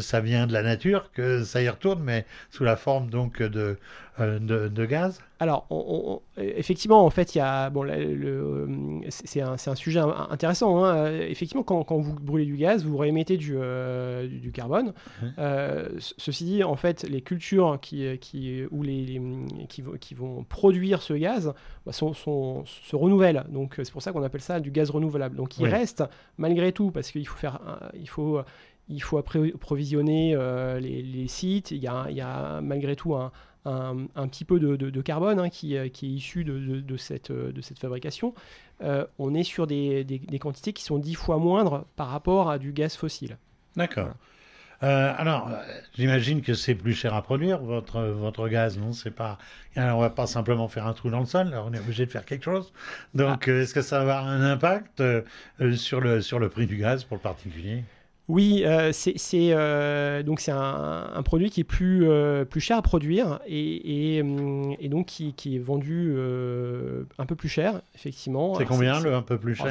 ça 0.00 0.20
vient 0.20 0.46
de 0.46 0.52
la 0.52 0.62
nature 0.62 1.10
que 1.12 1.42
ça 1.42 1.60
y 1.62 1.68
retourne, 1.68 2.02
mais 2.02 2.24
sous 2.50 2.64
la 2.64 2.76
forme 2.76 3.08
donc 3.10 3.42
de, 3.42 3.78
de, 4.20 4.68
de 4.68 4.84
gaz? 4.86 5.20
Alors, 5.40 5.66
on- 5.70 5.84
on- 5.88 6.12
on- 6.14 6.42
effectivement, 6.42 7.04
en 7.04 7.10
fait, 7.10 7.34
il 7.34 7.38
y 7.38 7.40
a 7.40 7.68
bon, 7.70 7.82
le- 7.82 8.14
le- 8.14 8.68
c'est 9.08 9.40
un, 9.40 9.54
un 9.66 9.74
sujet 9.74 9.98
in- 9.98 10.28
intéressant. 10.30 10.84
hein. 10.84 11.10
Effectivement, 11.10 11.64
quand, 11.64 11.82
quand 11.82 11.98
vous 11.98 12.14
brûlez 12.14 12.44
du 12.44 12.56
gaz, 12.56 12.84
vous 12.84 12.96
réémettez 12.96 13.36
du, 13.38 13.56
du, 14.28 14.38
du 14.38 14.52
carbone. 14.52 14.92
Ce- 15.38 16.14
ceci 16.18 16.44
dit, 16.44 16.62
en 16.64 16.76
fait, 16.76 17.02
les 17.08 17.22
cultures 17.22 17.78
qui, 17.80 18.11
qui, 18.20 18.62
ou 18.70 18.82
les, 18.82 19.04
les- 19.04 19.66
qui, 19.68 19.82
vont- 19.82 19.96
qui 19.98 20.14
vont 20.14 20.44
produire 20.44 21.02
ce 21.02 21.14
gaz 21.14 21.52
bah, 21.86 21.92
sont, 21.92 22.12
sont- 22.14 22.64
se 22.66 22.96
renouvellent. 22.96 23.44
Donc, 23.50 23.74
c'est 23.76 23.92
pour 23.92 24.02
ça 24.02 24.12
qu'on 24.12 24.22
appelle 24.22 24.40
ça 24.40 24.60
du 24.60 24.70
gaz 24.70 24.90
renouvelable. 24.90 25.36
Donc, 25.36 25.58
il 25.58 25.64
Oui. 25.64 25.70
reste, 25.70 26.04
malgré 26.38 26.72
tout, 26.72 26.90
parce 26.90 27.10
qu'il 27.10 27.26
faut 27.26 27.38
faire, 27.38 27.60
il 27.94 28.08
faut 28.08 28.40
il 28.88 29.00
faut 29.02 29.16
approvisionner 29.16 30.34
euh, 30.34 30.80
les, 30.80 31.02
les 31.02 31.28
sites. 31.28 31.70
Il 31.70 31.78
y 31.78 31.86
a, 31.86 32.06
il 32.10 32.16
y 32.16 32.20
a 32.20 32.60
malgré 32.60 32.96
tout 32.96 33.14
un, 33.14 33.30
un, 33.64 34.06
un 34.16 34.28
petit 34.28 34.44
peu 34.44 34.58
de, 34.58 34.74
de- 34.76 34.90
de 34.90 35.00
carbone 35.00 35.38
hein, 35.38 35.48
qui, 35.48 35.76
euh, 35.76 35.88
qui 35.88 36.06
est 36.06 36.10
issu 36.10 36.44
de, 36.44 36.80
de- 36.80 36.96
cette, 36.96 37.30
euh, 37.30 37.52
de 37.52 37.60
cette 37.60 37.78
fabrication. 37.78 38.34
Euh, 38.82 39.06
on 39.20 39.34
est 39.34 39.44
sur 39.44 39.66
des, 39.68 40.02
des- 40.04 40.18
des 40.18 40.38
quantités 40.40 40.72
qui 40.72 40.82
sont 40.82 40.98
dix 40.98 41.14
fois 41.14 41.38
moindres 41.38 41.84
par 41.94 42.08
rapport 42.08 42.50
à 42.50 42.58
du 42.58 42.72
gaz 42.72 42.96
fossile. 42.96 43.38
D'accord. 43.76 44.10
Euh, 44.82 45.14
alors, 45.16 45.48
euh, 45.48 45.62
j'imagine 45.94 46.42
que 46.42 46.54
c'est 46.54 46.74
plus 46.74 46.92
cher 46.94 47.14
à 47.14 47.22
produire 47.22 47.58
votre 47.62 48.00
votre 48.02 48.48
gaz, 48.48 48.78
non? 48.78 48.92
C'est 48.92 49.12
pas. 49.12 49.38
Alors, 49.76 49.98
on 49.98 50.00
va 50.00 50.10
pas 50.10 50.26
simplement 50.26 50.66
faire 50.68 50.86
un 50.86 50.92
trou 50.92 51.08
dans 51.10 51.20
le 51.20 51.26
sol. 51.26 51.50
là, 51.50 51.62
on 51.64 51.72
est 51.72 51.78
obligé 51.78 52.04
de 52.06 52.10
faire 52.10 52.24
quelque 52.24 52.44
chose. 52.44 52.72
Donc, 53.14 53.48
euh, 53.48 53.62
est-ce 53.62 53.74
que 53.74 53.82
ça 53.82 53.96
va 54.04 54.18
avoir 54.18 54.26
un 54.26 54.40
impact 54.42 55.00
euh, 55.00 55.22
euh, 55.60 55.76
sur 55.76 56.00
le 56.00 56.20
sur 56.20 56.38
le 56.40 56.48
prix 56.50 56.66
du 56.66 56.76
gaz 56.78 57.04
pour 57.04 57.16
le 57.16 57.22
particulier? 57.22 57.84
Oui, 58.28 58.62
euh, 58.64 58.92
c'est 58.92 59.16
euh, 59.52 60.22
donc 60.22 60.40
c'est 60.40 60.52
un, 60.52 61.10
un 61.14 61.22
produit 61.22 61.50
qui 61.50 61.60
est 61.60 61.64
plus, 61.64 62.08
euh, 62.08 62.44
plus 62.44 62.60
cher 62.60 62.76
à 62.78 62.82
produire 62.82 63.40
et, 63.46 64.16
et, 64.18 64.24
et 64.80 64.88
donc 64.88 65.06
qui, 65.06 65.34
qui 65.34 65.56
est 65.56 65.58
vendu 65.58 66.14
un 67.18 67.26
peu 67.26 67.34
plus 67.34 67.48
cher, 67.48 67.82
effectivement. 67.94 68.54
C'est 68.54 68.64
combien 68.64 69.00
le 69.00 69.14
un 69.14 69.22
peu 69.22 69.38
plus 69.38 69.54
cher 69.54 69.66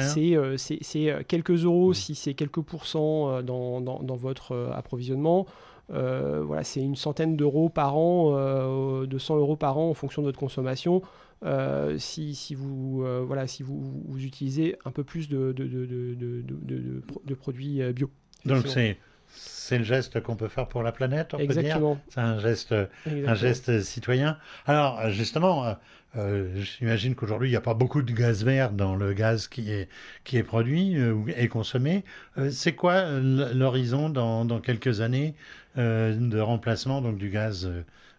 C'est 0.58 1.24
quelques 1.26 1.64
euros 1.64 1.90
Mm. 1.90 1.94
si 1.94 2.14
c'est 2.14 2.34
quelques 2.34 2.60
pourcents 2.60 3.42
dans, 3.42 3.80
dans, 3.80 4.02
dans 4.02 4.16
votre 4.16 4.70
approvisionnement. 4.74 5.46
Voilà, 5.88 6.62
c'est 6.62 6.80
une 6.80 6.96
centaine 6.96 7.36
d'euros 7.36 7.68
par 7.70 7.96
an, 7.96 8.34
euh, 8.36 9.06
de 9.06 9.18
100 9.18 9.36
euros 9.38 9.56
par 9.56 9.78
an 9.78 9.88
en 9.90 9.94
fonction 9.94 10.22
de 10.22 10.26
votre 10.28 10.38
consommation. 10.38 11.02
Euh, 11.44 11.98
si, 11.98 12.36
si 12.36 12.54
vous 12.54 13.02
euh, 13.04 13.24
voilà 13.26 13.48
si 13.48 13.64
vous, 13.64 13.82
vous 14.06 14.24
utilisez 14.24 14.76
un 14.84 14.92
peu 14.92 15.02
plus 15.02 15.28
de, 15.28 15.50
de, 15.52 15.64
de, 15.64 15.86
de, 15.86 16.14
de, 16.14 16.42
de- 16.42 16.78
de 16.78 17.00
pro- 17.00 17.22
de 17.26 17.34
produits 17.34 17.80
bio. 17.92 18.08
Donc 18.46 18.66
c'est 18.66 18.98
c'est 19.34 19.78
le 19.78 19.84
geste 19.84 20.20
qu'on 20.20 20.36
peut 20.36 20.48
faire 20.48 20.68
pour 20.68 20.82
la 20.82 20.92
planète, 20.92 21.32
on 21.34 21.38
peut 21.38 21.44
dire. 21.46 21.60
Exactement. 21.60 21.98
C'est 22.10 22.20
un 22.20 22.38
geste 22.38 22.72
un 22.72 22.86
exactement. 23.06 23.34
geste 23.34 23.80
citoyen. 23.82 24.36
Alors, 24.66 25.08
justement, 25.10 25.64
euh, 25.64 25.74
euh, 26.16 26.60
j'imagine 26.60 27.14
qu'aujourd'hui, 27.14 27.48
il 27.48 27.52
n'y 27.52 27.56
a 27.56 27.62
pas 27.62 27.72
beaucoup 27.72 28.02
de 28.02 28.12
gaz 28.12 28.44
vert 28.44 28.72
dans 28.72 28.94
le 28.96 29.14
gaz 29.14 29.48
qui 29.48 29.70
est, 29.72 29.88
qui 30.24 30.36
est 30.36 30.42
produit 30.42 30.96
euh, 30.98 31.12
ou- 31.12 31.28
et 31.34 31.48
consommé. 31.48 32.04
Euh, 32.36 32.50
c'est 32.50 32.74
quoi 32.74 33.04
l'horizon 33.18 34.10
dans, 34.10 34.44
dans 34.44 34.60
quelques 34.60 35.00
années 35.00 35.34
de 35.76 36.38
remplacement 36.38 37.00
donc, 37.00 37.16
du 37.16 37.30
gaz 37.30 37.70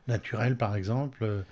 naturel, 0.07 0.57
par 0.57 0.75
exemple, 0.75 1.43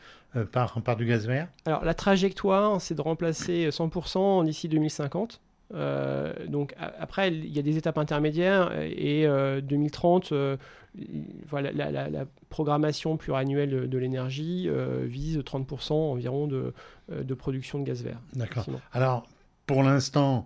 par, 0.52 0.82
par 0.82 0.96
du 0.96 1.06
gaz 1.06 1.28
vert? 1.28 1.48
Alors 1.66 1.86
la 1.86 1.94
trajectoire, 1.94 2.82
c'est 2.82 2.96
de 2.96 3.02
remplacer 3.02 3.70
100% 3.70 4.44
d'ici 4.44 4.68
2050. 4.68 5.42
Euh, 5.74 6.34
donc 6.48 6.74
a- 6.80 6.94
après, 7.00 7.30
il 7.30 7.56
y 7.56 7.60
a 7.60 7.62
des 7.62 7.78
étapes 7.78 7.98
intermédiaires 7.98 8.72
et 8.82 9.26
euh, 9.26 9.62
2030, 9.62 10.32
euh, 10.32 10.58
il- 10.98 11.26
voilà, 11.48 11.72
la, 11.72 11.92
la- 11.92 12.10
la 12.10 12.26
programmation 12.50 13.18
pluriannuelle 13.18 13.70
de, 13.70 13.86
de 13.86 13.98
l'énergie 13.98 14.70
vise 15.04 15.38
30% 15.40 15.94
environ 15.94 16.48
de, 16.48 16.74
de 17.10 17.34
production 17.34 17.80
de 17.80 17.86
gaz 17.86 18.04
vert. 18.04 18.20
D'accord. 18.36 18.66
Alors, 18.92 19.26
pour 19.66 19.84
l'instant, 19.84 20.46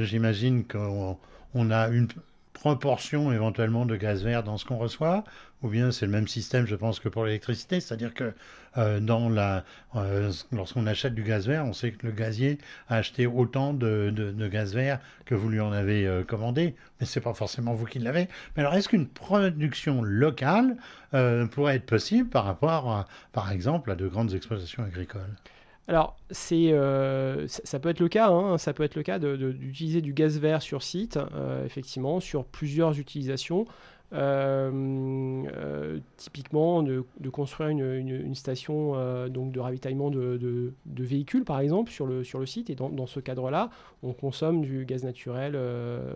j'imagine 0.00 0.64
qu'on 0.64 1.18
on 1.54 1.70
a 1.70 1.88
une 1.88 2.08
proportion 2.54 3.32
éventuellement 3.32 3.84
de 3.84 3.96
gaz 3.96 4.24
vert 4.24 4.42
dans 4.42 4.56
ce 4.56 4.64
qu'on 4.64 4.78
reçoit, 4.78 5.24
ou 5.62 5.68
bien 5.68 5.90
c'est 5.90 6.06
le 6.06 6.12
même 6.12 6.28
système, 6.28 6.66
je 6.66 6.76
pense, 6.76 7.00
que 7.00 7.10
pour 7.10 7.26
l'électricité, 7.26 7.80
c'est-à-dire 7.80 8.14
que 8.14 8.32
euh, 8.78 9.00
euh, 9.96 10.32
lorsqu'on 10.52 10.86
achète 10.86 11.14
du 11.14 11.22
gaz 11.22 11.46
vert, 11.46 11.64
on 11.66 11.72
sait 11.72 11.92
que 11.92 12.06
le 12.06 12.12
gazier 12.12 12.58
a 12.88 12.96
acheté 12.96 13.26
autant 13.26 13.74
de, 13.74 14.32
gaz 14.50 14.74
vert 14.74 15.00
que 15.26 15.34
vous 15.34 15.48
lui 15.48 15.60
en 15.60 15.72
avez 15.72 16.06
euh, 16.06 16.22
commandé, 16.22 16.74
mais 17.00 17.06
c'est 17.06 17.20
pas 17.20 17.34
forcément 17.34 17.74
vous 17.74 17.86
qui 17.86 17.98
l'avez. 17.98 18.28
Mais 18.56 18.62
alors, 18.62 18.74
est-ce 18.74 18.88
qu'une 18.88 19.08
production 19.08 20.02
locale 20.02 20.76
pourrait 21.52 21.76
être 21.76 21.86
possible 21.86 22.28
par 22.28 22.44
rapport, 22.44 23.04
par 23.32 23.52
exemple, 23.52 23.90
à 23.90 23.94
de 23.94 24.08
grandes 24.08 24.34
exploitations 24.34 24.82
agricoles? 24.82 25.20
Alors, 25.86 26.16
c'est, 26.30 26.72
euh, 26.72 27.46
ça, 27.46 27.78
peut 27.78 27.90
être 27.90 28.00
le 28.00 28.08
cas, 28.08 28.30
hein, 28.30 28.56
ça 28.56 28.72
peut 28.72 28.84
être 28.84 28.94
le 28.94 29.02
cas 29.02 29.18
d'utiliser 29.18 30.00
du 30.00 30.14
gaz 30.14 30.38
vert 30.38 30.62
sur 30.62 30.82
site, 30.82 31.18
euh, 31.18 31.64
effectivement, 31.66 32.20
sur 32.20 32.44
plusieurs 32.44 32.98
utilisations. 32.98 33.66
Euh, 34.12 35.98
typiquement, 36.16 36.82
de, 36.82 37.04
de 37.18 37.30
construire 37.30 37.68
une, 37.68 38.34
station 38.34 38.94
donc 39.28 39.50
de 39.50 39.58
ravitaillement 39.60 40.10
de, 40.10 40.72
véhicules, 40.86 41.44
par 41.44 41.60
exemple, 41.60 41.90
sur 41.90 42.06
le, 42.06 42.24
sur 42.24 42.38
le 42.38 42.46
site. 42.46 42.70
Et 42.70 42.76
dans, 42.76 42.88
dans 42.88 43.06
ce 43.06 43.20
cadre-là, 43.20 43.70
on 44.02 44.12
consomme 44.12 44.62
du 44.62 44.84
gaz 44.86 45.04
naturel 45.04 45.58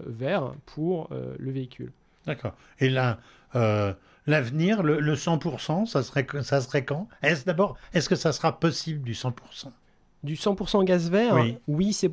vert 0.06 0.54
pour 0.64 1.10
le 1.10 1.50
véhicule. 1.50 1.92
D'accord. 2.24 2.54
Et 2.78 2.88
là, 2.88 3.18
l'avenir, 4.28 4.82
le, 4.84 5.00
le 5.00 5.14
100%, 5.16 5.86
ça 5.86 6.02
serait, 6.04 6.26
ça 6.42 6.60
serait 6.60 6.84
quand? 6.84 7.08
Est-ce 7.22 7.44
d'abord, 7.44 7.76
est-ce 7.94 8.08
que 8.08 8.14
ça 8.16 8.32
sera 8.32 8.60
possible 8.60 9.02
du 9.02 9.14
100% 9.14 9.32
Du 10.22 10.34
100% 10.36 10.84
gaz 10.84 11.10
vert, 11.10 11.34
Oui. 11.34 11.58
oui, 11.66 11.92
c'est 11.92 12.08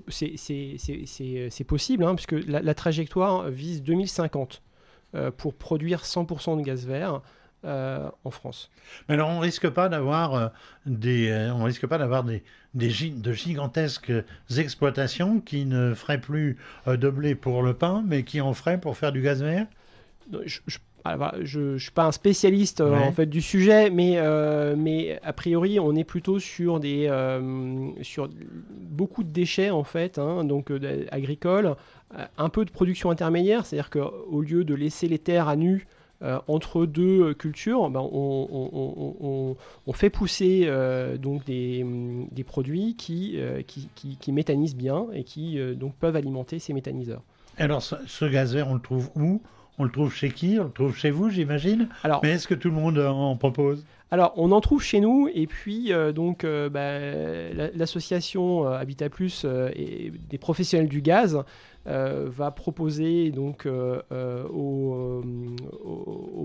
possible, 1.66 2.04
hein, 2.04 2.16
puisque 2.16 2.34
la, 2.48 2.62
la 2.62 2.74
trajectoire 2.74 3.50
vise 3.50 3.84
2050 3.84 4.62
euh, 5.16 5.32
pour 5.32 5.54
produire 5.54 6.02
100% 6.04 6.58
de 6.58 6.62
gaz 6.62 6.86
vert 6.86 7.22
euh, 7.64 8.10
en 8.24 8.30
France. 8.32 8.70
Mais 9.08 9.16
alors, 9.16 9.30
on 9.30 9.40
risque 9.40 9.68
pas 9.70 9.90
d'avoir 9.90 10.34
euh, 10.36 10.48
des, 10.86 11.30
euh, 11.30 11.54
on 11.54 11.64
risque 11.64 11.88
pas 11.88 11.98
d'avoir 11.98 12.24
des, 12.24 12.44
des 12.76 12.90
gi- 12.92 13.12
de 13.12 13.34
gigantesques 13.34 14.12
exploitations 14.56 15.40
qui 15.40 15.66
ne 15.66 15.94
feraient 15.96 16.22
plus 16.22 16.58
de 16.86 17.10
blé 17.10 17.34
pour 17.34 17.64
le 17.64 17.74
pain, 17.74 18.04
mais 18.06 18.24
qui 18.24 18.40
en 18.42 18.54
feraient 18.54 18.80
pour 18.80 18.98
faire 18.98 19.12
du 19.12 19.22
gaz 19.22 19.42
vert? 19.42 19.68
Je 20.46 20.60
ne 21.06 21.46
je, 21.46 21.78
je 21.78 21.84
suis 21.84 21.92
pas 21.92 22.06
un 22.06 22.12
spécialiste 22.12 22.82
euh, 22.82 22.92
Ouais. 22.92 23.08
en 23.08 23.12
fait, 23.12 23.26
du 23.28 23.42
sujet, 23.42 23.90
mais, 23.90 24.14
euh, 24.18 24.76
mais 24.78 25.20
a 25.24 25.34
priori, 25.34 25.80
on 25.80 25.96
est 25.96 26.04
plutôt 26.04 26.40
sur, 26.40 26.80
des, 26.80 27.08
euh, 27.10 27.90
sur 28.02 28.30
beaucoup 28.82 29.24
de 29.24 29.30
déchets 29.30 29.70
en 29.70 29.84
fait, 29.84 30.18
hein, 30.18 30.44
donc 30.44 30.72
agricoles, 31.12 31.76
un 32.38 32.50
peu 32.50 32.66
de 32.66 32.72
production 32.72 33.10
intermédiaire, 33.10 33.66
c'est-à-dire 33.66 33.90
qu'au 33.90 34.42
lieu 34.42 34.64
de 34.64 34.74
laisser 34.74 35.08
les 35.08 35.20
terres 35.20 35.48
à 35.48 35.56
nu 35.56 35.88
entre 36.48 36.86
deux 36.88 37.34
cultures, 37.36 37.90
ben, 37.90 38.00
on, 38.00 38.48
on- 38.52 38.70
on- 38.74 39.16
on- 39.22 39.56
on 39.86 39.94
fait 39.94 40.10
pousser 40.10 40.68
donc 41.22 41.46
des, 41.46 41.82
hum, 41.84 42.28
des 42.32 42.44
produits 42.44 42.96
qui, 42.96 43.38
qui, 43.68 43.90
qui- 43.96 44.18
qui 44.18 44.32
méthanisent 44.32 44.76
bien 44.78 45.06
et 45.14 45.24
qui 45.24 45.60
donc 45.76 45.94
peuvent 45.96 46.16
alimenter 46.16 46.58
ces 46.58 46.74
méthaniseurs. 46.74 47.22
Alors, 47.58 47.82
ce, 47.82 47.96
ce 48.08 48.26
gaz 48.26 48.54
vert, 48.56 48.70
on 48.70 48.74
le 48.76 48.80
trouve 48.82 49.10
où? 49.16 49.42
On 49.78 49.84
le 49.84 49.92
trouve 49.92 50.14
chez 50.14 50.32
qui? 50.32 50.58
On 50.60 50.64
le 50.66 50.72
trouve 50.72 50.96
chez 50.96 51.12
vous, 51.12 51.30
j'imagine? 51.30 51.90
Alors, 52.04 52.22
Mais 52.24 52.32
est-ce 52.32 52.48
que 52.48 52.56
tout 52.56 52.70
le 52.70 52.76
monde 52.76 52.98
en 53.00 53.36
propose? 53.36 53.84
Alors, 54.12 54.34
on 54.38 54.52
en 54.52 54.62
trouve 54.62 54.84
chez 54.84 55.00
nous, 55.00 55.28
et 55.34 55.48
puis 55.48 55.92
euh, 55.92 56.12
donc 56.14 56.44
euh, 56.44 56.70
bah, 56.70 57.00
la- 57.54 57.72
l'association 57.76 58.68
euh, 58.68 58.78
Habitat 58.78 59.10
Plus 59.10 59.46
et 59.76 60.14
des 60.30 60.38
professionnels 60.38 60.88
du 60.88 61.02
gaz 61.02 61.44
va 61.88 62.50
proposer 62.50 63.30
donc 63.32 63.68
aux, 63.68 65.22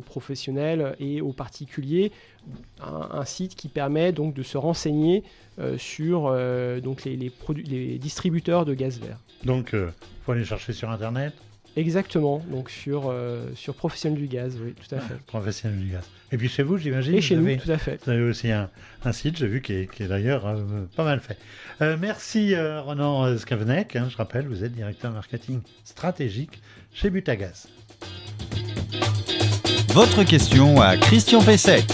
professionnels 0.05 0.97
et 1.01 1.21
aux 1.21 1.33
particuliers 1.33 2.13
un, 2.83 3.09
un 3.13 3.25
site 3.25 3.55
qui 3.55 3.69
permet 3.69 4.13
donc 4.13 4.35
de 4.35 4.43
se 4.43 4.59
renseigner 4.59 5.23
sur 5.79 6.25
donc 6.83 7.05
les, 7.05 7.17
les 7.17 7.99
distributeurs 7.99 8.65
de 8.67 8.75
gaz 8.75 9.01
vert. 9.01 9.17
Donc, 9.45 9.71
il 9.73 9.89
faut 10.25 10.33
aller 10.33 10.45
chercher 10.45 10.73
sur 10.75 10.91
Internet. 10.91 11.33
Exactement, 11.77 12.43
donc 12.51 12.69
sur, 12.69 13.05
euh, 13.11 13.47
sur 13.55 13.75
professionnels 13.75 14.19
du 14.19 14.27
gaz, 14.27 14.57
oui, 14.63 14.75
tout 14.75 14.93
à 14.95 14.99
fait. 14.99 15.15
Professionnel 15.27 15.79
du 15.79 15.91
gaz. 15.93 16.03
Et 16.33 16.37
puis 16.37 16.49
chez 16.49 16.63
vous, 16.65 16.79
j'imagine 16.79 17.15
Et 17.15 17.17
vous 17.17 17.23
chez 17.23 17.37
nous, 17.37 17.47
avez- 17.47 17.59
tout 17.59 17.71
à 17.71 17.79
fait. 17.79 18.01
Vous 18.05 18.11
avez 18.11 18.23
aussi 18.23 18.51
un, 18.51 18.69
un 19.05 19.13
site, 19.13 19.37
j'ai 19.39 19.47
vu, 19.47 19.63
qui 19.63 19.73
est, 19.75 19.91
qui 19.91 20.03
est 20.03 20.09
d'ailleurs 20.09 20.47
euh, 20.47 20.57
pas 20.97 21.05
mal 21.05 21.21
fait. 21.21 21.39
Euh, 21.81 21.97
merci 22.01 22.55
euh, 22.55 22.81
Ronan 22.83 23.37
Skavenek. 23.39 23.95
hein, 23.97 24.09
je 24.11 24.17
rappelle, 24.17 24.47
vous 24.49 24.65
êtes 24.65 24.73
directeur 24.73 25.13
marketing 25.13 25.61
stratégique 25.85 26.61
chez 26.93 27.09
Butagaz. 27.09 27.69
Votre 29.89 30.23
question 30.25 30.81
à 30.81 30.97
Christian 30.97 31.41
Pesset. 31.43 31.85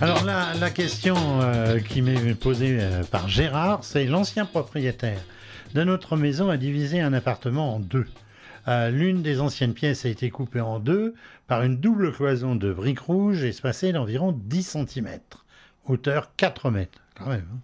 Alors 0.00 0.24
la, 0.24 0.54
la 0.60 0.70
question 0.70 1.16
euh, 1.42 1.78
qui 1.80 2.02
m'est 2.02 2.34
posée 2.34 2.78
euh, 2.80 3.02
par 3.04 3.28
Gérard, 3.28 3.84
c'est 3.84 4.04
l'ancien 4.04 4.44
propriétaire 4.44 5.20
de 5.74 5.82
notre 5.84 6.16
maison 6.16 6.50
a 6.50 6.56
divisé 6.56 7.00
un 7.00 7.12
appartement 7.12 7.74
en 7.76 7.80
deux. 7.80 8.06
Euh, 8.68 8.90
L'une 8.90 9.22
des 9.22 9.40
anciennes 9.40 9.74
pièces 9.74 10.04
a 10.04 10.08
été 10.08 10.30
coupée 10.30 10.60
en 10.60 10.78
deux 10.78 11.14
par 11.46 11.62
une 11.62 11.76
double 11.76 12.12
cloison 12.12 12.56
de 12.56 12.72
briques 12.72 13.00
rouges 13.00 13.44
espacée 13.44 13.92
d'environ 13.92 14.32
10 14.32 14.62
cm, 14.88 15.08
hauteur 15.86 16.30
4 16.36 16.70
mètres. 16.70 17.00
Quand 17.16 17.28
même. 17.28 17.46
hein. 17.52 17.58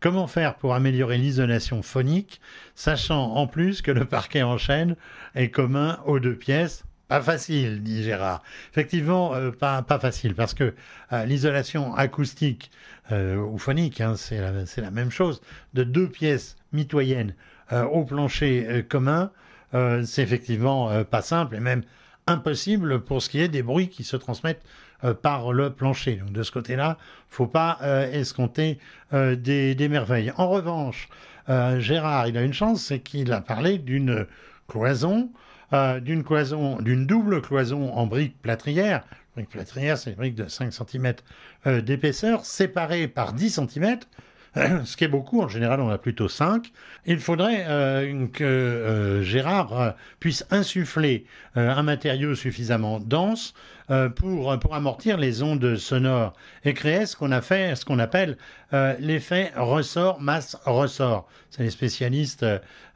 Comment 0.00 0.26
faire 0.26 0.56
pour 0.56 0.74
améliorer 0.74 1.18
l'isolation 1.18 1.82
phonique, 1.82 2.40
sachant 2.74 3.32
en 3.34 3.46
plus 3.46 3.82
que 3.82 3.90
le 3.90 4.04
parquet 4.04 4.42
en 4.42 4.58
chêne 4.58 4.94
est 5.34 5.50
commun 5.50 5.98
aux 6.06 6.20
deux 6.20 6.36
pièces? 6.36 6.84
Pas 7.08 7.22
facile, 7.22 7.82
dit 7.82 8.02
Gérard. 8.02 8.42
Effectivement, 8.70 9.34
euh, 9.34 9.50
pas, 9.52 9.84
facile, 10.00 10.34
parce 10.34 10.54
que 10.54 10.74
euh, 11.12 11.24
l'isolation 11.24 11.94
acoustique 11.94 12.70
ou 13.12 13.56
phonique, 13.56 14.00
hein, 14.00 14.16
c'est 14.16 14.40
la, 14.40 14.90
même 14.90 15.12
chose, 15.12 15.40
de 15.74 15.84
deux 15.84 16.08
pièces 16.08 16.56
mitoyennes 16.72 17.36
au 17.70 18.04
plancher 18.04 18.84
commun, 18.88 19.30
euh, 19.74 20.02
c'est 20.04 20.22
effectivement 20.22 20.90
euh, 20.90 21.04
pas 21.04 21.22
simple 21.22 21.56
et 21.56 21.60
même 21.60 21.82
impossible 22.26 23.00
pour 23.02 23.22
ce 23.22 23.28
qui 23.28 23.40
est 23.40 23.48
des 23.48 23.62
bruits 23.62 23.88
qui 23.88 24.04
se 24.04 24.16
transmettent 24.16 24.64
euh, 25.04 25.14
par 25.14 25.52
le 25.52 25.70
plancher. 25.70 26.16
Donc 26.16 26.32
de 26.32 26.42
ce 26.42 26.52
côté-là, 26.52 26.98
faut 27.28 27.46
pas 27.46 27.78
escompter 28.12 28.78
des, 29.12 29.88
merveilles. 29.90 30.32
En 30.36 30.48
revanche, 30.48 31.08
Gérard, 31.48 32.28
il 32.28 32.38
a 32.38 32.42
une 32.42 32.54
chance, 32.54 32.82
c'est 32.82 33.00
qu'il 33.00 33.32
a 33.32 33.40
parlé 33.40 33.78
d'une 33.78 34.26
cloison, 34.68 35.30
d'une 35.72 36.24
cloison, 36.24 36.80
d'une 36.80 37.06
double 37.06 37.42
cloison 37.42 37.92
en 37.92 38.06
briques 38.06 38.40
plâtrières. 38.40 39.04
Briques 39.34 39.50
plâtrières, 39.50 39.98
c'est 39.98 40.10
des 40.10 40.16
briques 40.16 40.34
de 40.34 40.48
5 40.48 40.72
cm 40.72 41.14
d'épaisseur, 41.82 42.46
séparées 42.46 43.06
par 43.06 43.34
10 43.34 43.60
cm. 43.68 43.98
ce 44.84 44.96
qui 44.96 45.04
est 45.04 45.08
beaucoup, 45.08 45.42
en 45.42 45.48
général 45.48 45.80
on 45.80 45.90
a 45.90 45.98
plutôt 45.98 46.28
5, 46.28 46.72
il 47.04 47.20
faudrait 47.20 47.64
euh, 47.68 48.26
que 48.28 48.44
euh, 48.44 49.22
Gérard 49.22 49.78
euh, 49.78 49.90
puisse 50.18 50.46
insuffler 50.50 51.26
un 51.54 51.82
matériau 51.82 52.34
suffisamment 52.34 53.00
dense 53.00 53.54
pour, 54.16 54.52
amortir 54.74 55.16
les 55.16 55.42
ondes 55.42 55.76
sonores 55.76 56.34
et 56.64 56.74
créer 56.74 57.06
ce 57.06 57.16
qu'on 57.16 57.30
ce 57.30 57.84
qu'on 57.84 57.98
appelle 57.98 58.36
l'effet 58.98 59.52
ressort, 59.56 60.20
masse, 60.20 60.54
ressort. 60.66 61.26
C'est 61.48 61.62
les 61.62 61.70
spécialistes 61.70 62.44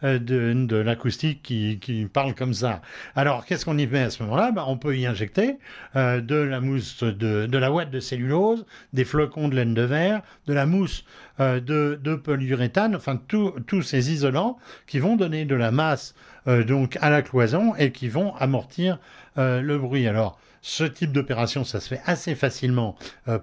de, 0.02 0.18
de 0.54 0.76
l'acoustique 0.76 1.42
qui, 1.42 1.78
qui, 1.78 2.06
parlent 2.06 2.34
comme 2.34 2.54
ça. 2.54 2.80
Alors, 3.14 3.44
qu'est-ce 3.44 3.64
qu'on 3.64 3.78
y 3.78 3.86
met 3.86 4.00
à 4.00 4.10
ce 4.10 4.22
moment-là? 4.22 4.52
Ben, 4.52 4.64
On 4.66 4.76
peut 4.76 4.96
y 4.96 5.06
injecter 5.06 5.58
de 5.94 6.34
la 6.34 6.60
mousse, 6.60 7.02
de, 7.02 7.46
de 7.46 7.58
la 7.58 7.72
ouate 7.72 7.90
de 7.90 8.00
cellulose, 8.00 8.64
des 8.92 9.04
flocons 9.04 9.48
de 9.48 9.56
laine 9.56 9.74
de 9.74 9.82
verre, 9.82 10.22
de 10.46 10.52
la 10.52 10.66
mousse 10.66 11.04
euh, 11.40 11.58
de, 11.60 12.14
polyuréthane, 12.16 12.94
enfin 12.94 13.18
tous 13.26 13.82
ces 13.82 14.12
isolants 14.12 14.58
qui 14.86 14.98
vont 14.98 15.16
donner 15.16 15.46
de 15.46 15.54
la 15.54 15.70
masse 15.70 16.14
euh, 16.48 16.64
donc 16.64 16.98
à 17.00 17.08
la 17.08 17.22
cloison 17.22 17.74
et 17.76 17.92
qui 17.92 18.08
vont 18.08 18.34
amortir 18.36 18.98
euh, 19.38 19.62
le 19.62 19.78
bruit. 19.78 20.06
Alors 20.06 20.38
ce 20.60 20.84
type 20.84 21.12
d'opération, 21.12 21.64
ça 21.64 21.80
se 21.80 21.88
fait 21.88 22.02
assez 22.04 22.34
facilement 22.34 22.94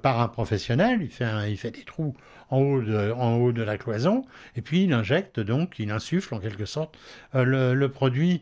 par 0.03 0.21
un 0.21 0.27
professionnel. 0.27 0.99
Il 1.01 1.09
fait, 1.09 1.25
il 1.49 1.57
fait 1.57 1.71
des 1.71 1.83
trous 1.83 2.15
en 2.49 2.59
haut, 2.59 2.81
de, 2.81 3.11
en 3.11 3.35
haut 3.37 3.51
de 3.51 3.61
la 3.61 3.77
cloison, 3.77 4.25
et 4.55 4.61
puis 4.61 4.83
il 4.83 4.93
injecte 4.93 5.39
donc, 5.39 5.79
il 5.79 5.91
insuffle 5.91 6.33
en 6.33 6.39
quelque 6.39 6.65
sorte 6.65 6.97
le, 7.33 7.87
produit 7.87 8.41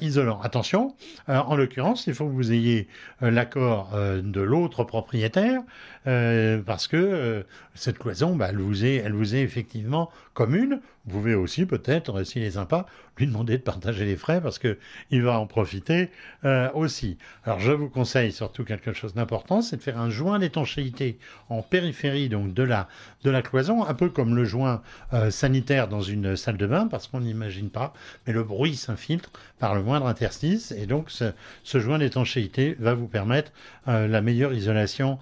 isolant. 0.00 0.40
Attention, 0.40 0.94
en 1.28 1.54
l'occurrence, 1.56 2.06
il 2.06 2.14
faut 2.14 2.26
que 2.26 2.32
vous 2.32 2.52
ayez 2.52 2.88
l'accord 3.20 3.90
de 3.94 4.40
l'autre 4.40 4.84
propriétaire, 4.84 5.60
parce 6.04 6.88
que 6.88 7.44
cette 7.74 7.98
cloison, 7.98 8.36
bah, 8.36 8.48
elle, 8.50 8.58
vous 8.58 8.84
est, 8.84 8.96
elle 8.96 9.12
vous 9.12 9.34
est 9.34 9.42
effectivement 9.42 10.10
commune. 10.34 10.80
Vous 11.06 11.18
pouvez 11.18 11.34
aussi 11.34 11.66
peut-être, 11.66 12.24
s'il 12.24 12.42
est 12.42 12.52
sympa, 12.52 12.86
lui 13.16 13.26
demander 13.26 13.58
de 13.58 13.62
partager 13.62 14.04
les 14.04 14.16
frais 14.16 14.40
parce 14.40 14.58
que 14.58 14.78
il 15.10 15.22
va 15.22 15.38
en 15.38 15.46
profiter 15.46 16.10
euh, 16.44 16.68
aussi. 16.74 17.16
Alors 17.44 17.60
je 17.60 17.72
vous 17.72 17.88
conseille 17.88 18.32
surtout 18.32 18.64
quelque 18.64 18.92
chose 18.92 19.14
d'important, 19.14 19.62
c'est 19.62 19.76
de 19.76 19.82
faire 19.82 19.98
un 19.98 20.10
joint 20.10 20.38
d'étanchéité 20.38 21.18
en 21.48 21.62
périphérie 21.62 22.28
donc 22.28 22.52
de 22.52 22.62
la 22.62 22.88
de 23.24 23.30
la 23.30 23.42
cloison, 23.42 23.84
un 23.84 23.94
peu 23.94 24.08
comme 24.10 24.36
le 24.36 24.44
joint 24.44 24.82
euh, 25.12 25.30
sanitaire 25.30 25.88
dans 25.88 26.02
une 26.02 26.36
salle 26.36 26.56
de 26.56 26.66
bain 26.66 26.86
parce 26.88 27.08
qu'on 27.08 27.20
n'imagine 27.20 27.70
pas, 27.70 27.92
mais 28.26 28.32
le 28.32 28.42
bruit 28.42 28.76
s'infiltre 28.76 29.30
le 29.74 29.82
moindre 29.82 30.06
interstice 30.06 30.72
et 30.72 30.86
donc 30.86 31.10
ce, 31.10 31.32
joint 31.78 31.98
d'étanchéité 31.98 32.76
va 32.78 32.94
vous 32.94 33.08
permettre 33.08 33.52
euh, 33.88 34.06
la 34.06 34.20
meilleure 34.22 34.52
isolation 34.52 35.18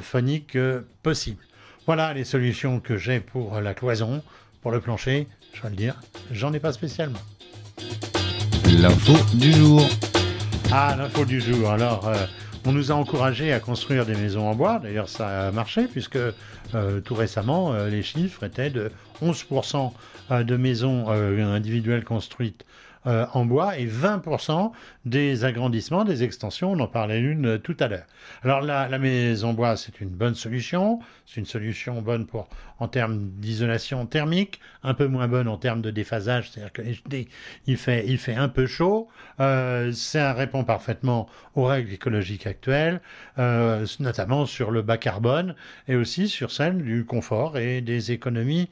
phonique 0.00 0.56
possible. 1.02 1.44
Voilà 1.84 2.14
les 2.14 2.24
solutions 2.24 2.80
que 2.80 2.96
j'ai 2.96 3.20
pour 3.20 3.60
la 3.60 3.74
cloison, 3.74 4.22
pour 4.62 4.70
le 4.70 4.80
plancher. 4.80 5.28
Je 5.52 5.62
vais 5.62 5.68
le 5.68 5.76
dire, 5.76 6.00
j'en 6.32 6.52
ai 6.54 6.60
pas 6.60 6.72
spécialement. 6.72 7.20
L'info 8.78 9.12
du 9.34 9.52
jour. 9.52 9.82
Ah, 10.72 10.96
l'info 10.98 11.24
du 11.24 11.40
jour. 11.40 11.70
Alors, 11.70 12.08
euh, 12.08 12.26
on 12.66 12.72
nous 12.72 12.90
a 12.90 12.94
encouragé 12.96 13.52
à 13.52 13.60
construire 13.60 14.04
des 14.04 14.16
maisons 14.16 14.48
en 14.48 14.54
bois. 14.56 14.80
D'ailleurs, 14.82 15.08
ça 15.08 15.48
a 15.48 15.52
marché 15.52 15.86
puisque 15.86 16.18
euh, 16.74 17.00
tout 17.00 17.14
récemment, 17.14 17.72
euh, 17.72 17.88
les 17.88 18.02
chiffres 18.02 18.42
étaient 18.42 18.70
de 18.70 18.90
11% 19.22 19.92
de 20.42 20.56
maisons 20.56 21.08
individuelles 21.08 22.02
construites 22.02 22.64
euh, 22.64 22.85
en 23.06 23.44
bois 23.44 23.78
et 23.78 23.86
20% 23.86 24.72
des 25.06 25.44
agrandissements, 25.44 26.04
des 26.04 26.24
extensions. 26.24 26.72
On 26.72 26.80
en 26.80 26.88
parlait 26.88 27.20
une 27.20 27.46
euh, 27.46 27.58
tout 27.58 27.76
à 27.78 27.86
l'heure. 27.86 28.06
Alors 28.42 28.60
la, 28.60 28.98
maison 28.98 29.54
bois, 29.54 29.76
c'est 29.76 30.00
une 30.00 30.10
bonne 30.10 30.34
solution. 30.34 30.98
C'est 31.26 31.40
une 31.40 31.46
solution 31.46 32.02
bonne 32.02 32.26
pour 32.26 32.48
en 32.80 32.88
termes 32.88 33.30
d'isolation 33.38 34.04
thermique, 34.04 34.60
un 34.82 34.94
peu 34.94 35.06
moins 35.06 35.28
bonne 35.28 35.48
en 35.48 35.56
termes 35.56 35.80
de 35.80 35.90
déphasage, 35.90 36.50
c'est-à-dire 36.50 36.72
qu'il 36.72 37.76
fait, 37.76 38.04
il 38.06 38.18
fait 38.18 38.34
un 38.34 38.48
peu 38.48 38.66
chaud. 38.66 39.08
Euh, 39.38 39.92
ça 39.92 40.34
répond 40.34 40.64
parfaitement 40.64 41.28
aux 41.54 41.64
règles 41.64 41.92
écologiques 41.92 42.46
actuelles, 42.46 43.00
euh, 43.38 43.86
notamment 44.00 44.44
sur 44.44 44.72
le 44.72 44.82
bas 44.82 44.98
carbone 44.98 45.54
et 45.86 45.94
aussi 45.94 46.28
sur 46.28 46.50
celle 46.50 46.82
du 46.82 47.04
confort 47.06 47.56
et 47.56 47.80
des 47.80 48.12
économies 48.12 48.68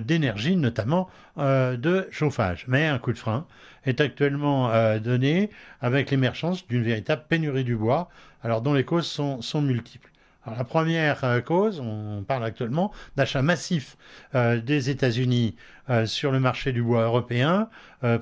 d'énergie, 0.00 0.56
notamment 0.56 1.08
de 1.36 2.08
chauffage. 2.10 2.64
Mais 2.66 2.88
un 2.88 2.98
coup 2.98 3.12
de 3.12 3.18
frein 3.18 3.46
est 3.84 4.00
actuellement 4.00 4.70
euh, 4.70 4.98
donné 4.98 5.50
avec 5.80 6.10
l'émergence 6.10 6.66
d'une 6.66 6.82
véritable 6.82 7.24
pénurie 7.28 7.64
du 7.64 7.76
bois, 7.76 8.08
alors 8.42 8.62
dont 8.62 8.74
les 8.74 8.84
causes 8.84 9.06
sont 9.06 9.62
multiples. 9.62 10.10
La 10.56 10.64
première 10.64 11.24
euh, 11.24 11.40
cause, 11.40 11.80
on 11.80 12.22
parle 12.26 12.44
actuellement 12.44 12.92
d'achat 13.16 13.42
massif 13.42 13.96
euh, 14.34 14.60
des 14.60 14.90
États-Unis 14.90 15.56
euh, 15.90 16.06
sur 16.06 16.30
le 16.32 16.40
marché 16.40 16.72
du 16.72 16.82
bois 16.82 17.02
européen, 17.04 17.68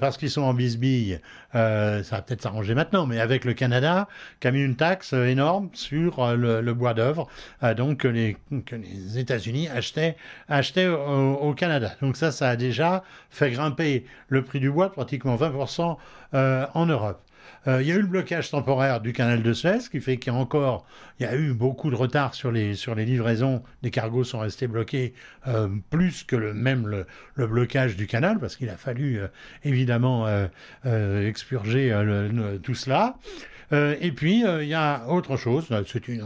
parce 0.00 0.16
qu'ils 0.16 0.30
sont 0.30 0.40
en 0.40 0.54
bisbille. 0.54 1.20
ça 1.52 2.00
va 2.10 2.22
peut-être 2.22 2.40
s'arranger 2.40 2.74
maintenant, 2.74 3.04
mais 3.04 3.20
avec 3.20 3.44
le 3.44 3.52
Canada, 3.52 4.08
qui 4.40 4.48
a 4.48 4.50
mis 4.50 4.64
une 4.64 4.74
taxe 4.74 5.12
énorme 5.12 5.68
sur 5.74 6.34
le, 6.34 6.72
bois 6.72 6.94
d'œuvre, 6.94 7.28
donc 7.76 7.98
que 7.98 8.08
les, 8.08 8.38
États-Unis 9.18 9.68
achetaient, 9.68 10.16
au, 10.88 11.52
Canada. 11.52 11.92
Donc 12.00 12.16
ça, 12.16 12.32
ça 12.32 12.48
a 12.48 12.56
déjà 12.56 13.04
fait 13.28 13.50
grimper 13.50 14.06
le 14.28 14.42
prix 14.44 14.60
du 14.60 14.70
bois 14.70 14.88
de 14.88 14.94
pratiquement 14.94 15.36
20% 15.36 15.98
en 16.32 16.86
Europe. 16.86 17.20
Euh, 17.66 17.82
il 17.82 17.88
y 17.88 17.92
a 17.92 17.94
eu 17.96 18.00
le 18.00 18.06
blocage 18.06 18.50
temporaire 18.50 19.00
du 19.00 19.12
canal 19.12 19.42
de 19.42 19.52
Suez, 19.52 19.78
qui 19.90 20.00
fait 20.00 20.18
qu'il 20.18 20.32
y 20.32 20.36
a 20.36 20.38
encore, 20.38 20.86
il 21.18 21.24
y 21.24 21.26
a 21.26 21.34
eu 21.34 21.52
beaucoup 21.52 21.90
de 21.90 21.96
retard 21.96 22.34
sur 22.34 22.52
les, 22.52 22.74
sur 22.74 22.94
les 22.94 23.04
livraisons. 23.04 23.62
Les 23.82 23.90
cargos 23.90 24.24
sont 24.24 24.38
restés 24.38 24.66
bloqués 24.66 25.14
euh, 25.48 25.68
plus 25.90 26.24
que 26.24 26.36
même 26.36 26.86
le, 26.86 27.06
blocage 27.46 27.96
du 27.96 28.06
canal, 28.06 28.38
parce 28.38 28.56
qu'il 28.56 28.68
a 28.68 28.76
fallu 28.76 29.18
euh, 29.18 29.28
évidemment 29.64 30.26
expurger 30.84 31.92
tout 32.62 32.74
cela. 32.74 33.16
et 33.72 34.12
puis, 34.12 34.44
il 34.44 34.66
y 34.66 34.74
a 34.74 35.06
autre 35.08 35.36
chose, 35.36 35.66
c'est 35.86 36.08
une, 36.08 36.24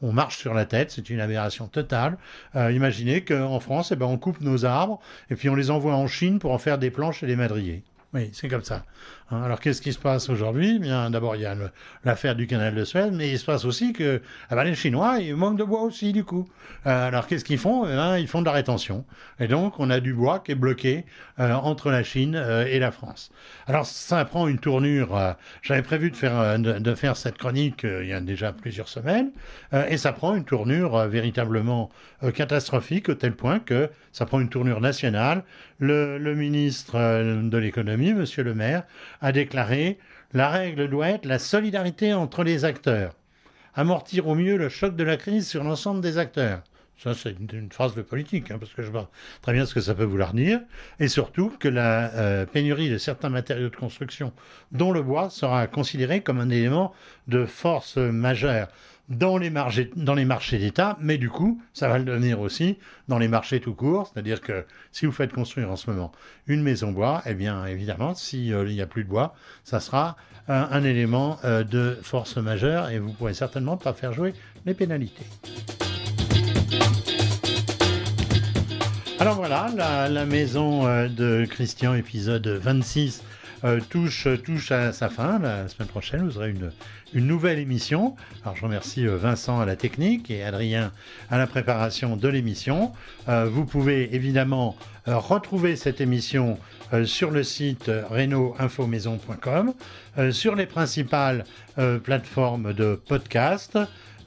on, 0.00 0.12
marche 0.12 0.38
sur 0.38 0.54
la 0.54 0.64
tête, 0.64 0.90
c'est 0.90 1.10
une 1.10 1.20
aberration 1.20 1.66
totale. 1.66 2.16
imaginez 2.54 3.22
qu'en 3.22 3.60
France, 3.60 3.92
eh 3.92 3.96
ben, 3.96 4.06
on 4.06 4.18
coupe 4.18 4.40
nos 4.40 4.64
arbres 4.64 5.00
et 5.30 5.36
puis 5.36 5.48
on 5.48 5.54
les 5.54 5.70
envoie 5.70 5.94
en 5.94 6.06
Chine 6.06 6.38
pour 6.38 6.52
en 6.52 6.58
faire 6.58 6.78
des 6.78 6.90
planches 6.90 7.22
et 7.22 7.26
des 7.26 7.36
madriers. 7.36 7.82
Oui, 8.14 8.30
c'est 8.34 8.48
comme 8.48 8.62
ça. 8.62 8.84
Hein, 9.32 9.42
alors 9.44 9.60
qu'est-ce 9.60 9.80
qui 9.80 9.94
se 9.94 9.98
passe 9.98 10.28
aujourd'hui? 10.28 10.78
Bien, 10.78 11.08
d'abord 11.08 11.36
il 11.36 11.42
y 11.42 11.46
a 11.46 11.56
l'affaire 12.04 12.36
du 12.36 12.46
canal 12.46 12.74
de 12.74 12.84
Suez, 12.84 13.10
mais 13.10 13.30
il 13.30 13.38
se 13.38 13.46
passe 13.46 13.64
aussi 13.64 13.94
que 13.94 14.20
ben, 14.50 14.62
les 14.62 14.74
Chinois 14.74 15.20
ils 15.20 15.34
manquent 15.34 15.56
de 15.56 15.64
bois 15.64 15.80
aussi 15.82 16.12
du 16.12 16.22
coup. 16.22 16.46
Euh, 16.86 17.08
alors 17.08 17.26
qu'est-ce 17.26 17.44
qu'ils 17.44 17.58
font? 17.58 17.86
Eh 17.86 18.20
Ils 18.20 18.28
font 18.28 18.40
de 18.40 18.46
la 18.46 18.52
rétention, 18.52 19.06
et 19.40 19.48
donc 19.48 19.80
on 19.80 19.88
a 19.88 20.00
du 20.00 20.12
bois 20.12 20.40
qui 20.40 20.52
est 20.52 20.56
bloqué 20.56 21.06
euh, 21.40 21.52
entre 21.54 21.90
la 21.90 22.02
Chine 22.02 22.34
euh, 22.36 22.66
et 22.66 22.78
la 22.78 22.90
France. 22.90 23.30
Alors 23.66 23.86
ça 23.86 24.22
prend 24.26 24.48
une 24.48 24.58
tournure. 24.58 25.18
J'avais 25.62 25.82
prévu 25.82 26.10
de 26.10 26.16
faire 26.16 26.58
de, 26.58 26.94
faire 26.94 27.16
cette 27.16 27.38
chronique 27.38 27.84
il 27.84 28.08
y 28.08 28.12
a 28.12 28.20
déjà 28.20 28.52
plusieurs 28.52 28.88
semaines, 28.88 29.30
et 29.88 29.96
ça 29.96 30.12
prend 30.12 30.34
une 30.34 30.44
tournure 30.44 31.06
véritablement 31.06 31.88
catastrophique 32.34 33.08
au 33.08 33.14
tel 33.14 33.34
point 33.34 33.60
que 33.60 33.88
ça 34.12 34.26
prend 34.26 34.40
une 34.40 34.50
tournure 34.50 34.80
nationale. 34.80 35.42
Le, 35.78 36.18
le 36.18 36.34
ministre 36.36 36.94
de 36.94 37.58
l'économie, 37.58 38.12
Monsieur 38.12 38.44
le 38.44 38.54
Maire, 38.54 38.84
a 39.22 39.32
déclaré 39.32 39.98
La 40.34 40.50
règle 40.50 40.88
doit 40.90 41.08
être 41.08 41.24
la 41.24 41.38
solidarité 41.38 42.12
entre 42.12 42.44
les 42.44 42.64
acteurs. 42.64 43.14
Amortir 43.74 44.28
au 44.28 44.34
mieux 44.34 44.56
le 44.56 44.68
choc 44.68 44.94
de 44.96 45.04
la 45.04 45.16
crise 45.16 45.48
sur 45.48 45.64
l'ensemble 45.64 46.02
des 46.02 46.18
acteurs. 46.18 46.62
Ça, 46.98 47.14
c'est 47.14 47.34
une, 47.52 47.72
phrase 47.72 47.94
de 47.94 48.02
politique, 48.02 48.50
hein, 48.50 48.58
parce 48.60 48.72
que 48.74 48.82
je 48.82 48.90
vois 48.90 49.10
très 49.40 49.52
bien 49.52 49.66
ce 49.66 49.74
que 49.74 49.80
ça 49.80 49.94
peut 49.94 50.04
vouloir 50.04 50.34
dire. 50.34 50.60
Et 51.00 51.08
surtout 51.08 51.52
que 51.58 51.68
la 51.68 52.12
euh, 52.14 52.46
pénurie 52.46 52.90
de 52.90 52.98
certains 52.98 53.28
matériaux 53.28 53.70
de 53.70 53.76
construction, 53.76 54.32
dont 54.70 54.92
le 54.92 55.02
bois, 55.02 55.30
sera 55.30 55.66
considérée 55.66 56.20
comme 56.20 56.38
un 56.38 56.50
élément 56.50 56.92
de 57.26 57.44
force 57.44 57.96
majeure 57.96 58.68
dans 59.12 59.36
les, 59.36 59.50
marchés, 59.50 59.90
dans 59.96 60.14
les 60.14 60.24
marchés 60.24 60.58
d'État, 60.58 60.96
mais 61.00 61.18
du 61.18 61.28
coup, 61.28 61.60
ça 61.72 61.88
va 61.88 61.98
le 61.98 62.04
devenir 62.04 62.40
aussi 62.40 62.78
dans 63.08 63.18
les 63.18 63.28
marchés 63.28 63.60
tout 63.60 63.74
court. 63.74 64.10
C'est-à-dire 64.12 64.40
que 64.40 64.64
si 64.90 65.06
vous 65.06 65.12
faites 65.12 65.32
construire 65.32 65.70
en 65.70 65.76
ce 65.76 65.90
moment 65.90 66.12
une 66.46 66.62
maison 66.62 66.92
bois, 66.92 67.22
eh 67.26 67.34
bien, 67.34 67.66
évidemment, 67.66 68.14
s'il 68.14 68.52
euh, 68.52 68.64
n'y 68.64 68.80
a 68.80 68.86
plus 68.86 69.04
de 69.04 69.08
bois, 69.08 69.34
ça 69.64 69.80
sera 69.80 70.16
un, 70.48 70.82
élément 70.82 71.38
euh, 71.44 71.62
de 71.62 71.98
force 72.02 72.36
majeure 72.36 72.90
et 72.90 72.98
vous 72.98 73.10
ne 73.10 73.14
pourrez 73.14 73.34
certainement 73.34 73.76
pas 73.76 73.92
faire 73.92 74.12
jouer 74.12 74.34
les 74.66 74.74
pénalités. 74.74 75.26
Alors 79.20 79.36
voilà, 79.36 79.68
la, 79.76 80.08
la 80.08 80.24
maison 80.26 80.86
euh, 80.86 81.06
de 81.08 81.46
Christian, 81.48 81.94
épisode 81.94 82.48
26 82.48 83.22
euh, 83.64 83.80
touche, 83.80 84.26
à 84.72 84.92
sa 84.92 85.08
fin. 85.08 85.38
La 85.38 85.68
semaine 85.68 85.88
prochaine, 85.88 86.24
vous 86.28 86.36
aurez 86.36 86.50
une, 86.50 86.72
nouvelle 87.14 87.58
émission. 87.58 88.16
Alors 88.42 88.56
je 88.56 88.64
remercie 88.64 89.06
euh, 89.06 89.16
Vincent 89.16 89.60
à 89.60 89.66
la 89.66 89.76
technique 89.76 90.30
et 90.30 90.42
Adrien 90.42 90.92
à 91.30 91.38
la 91.38 91.46
préparation 91.46 92.16
de 92.16 92.28
l'émission. 92.28 92.92
Euh, 93.28 93.46
vous 93.50 93.64
pouvez 93.64 94.14
évidemment 94.14 94.76
retrouver 95.06 95.74
cette 95.74 96.00
émission 96.00 96.58
sur 97.04 97.32
le 97.32 97.42
site 97.42 97.90
reno-info-maison.com, 98.10 99.74
sur 100.30 100.54
les 100.54 100.66
principales 100.66 101.44
plateformes 102.04 102.72
de 102.72 102.94
podcast. 102.94 103.76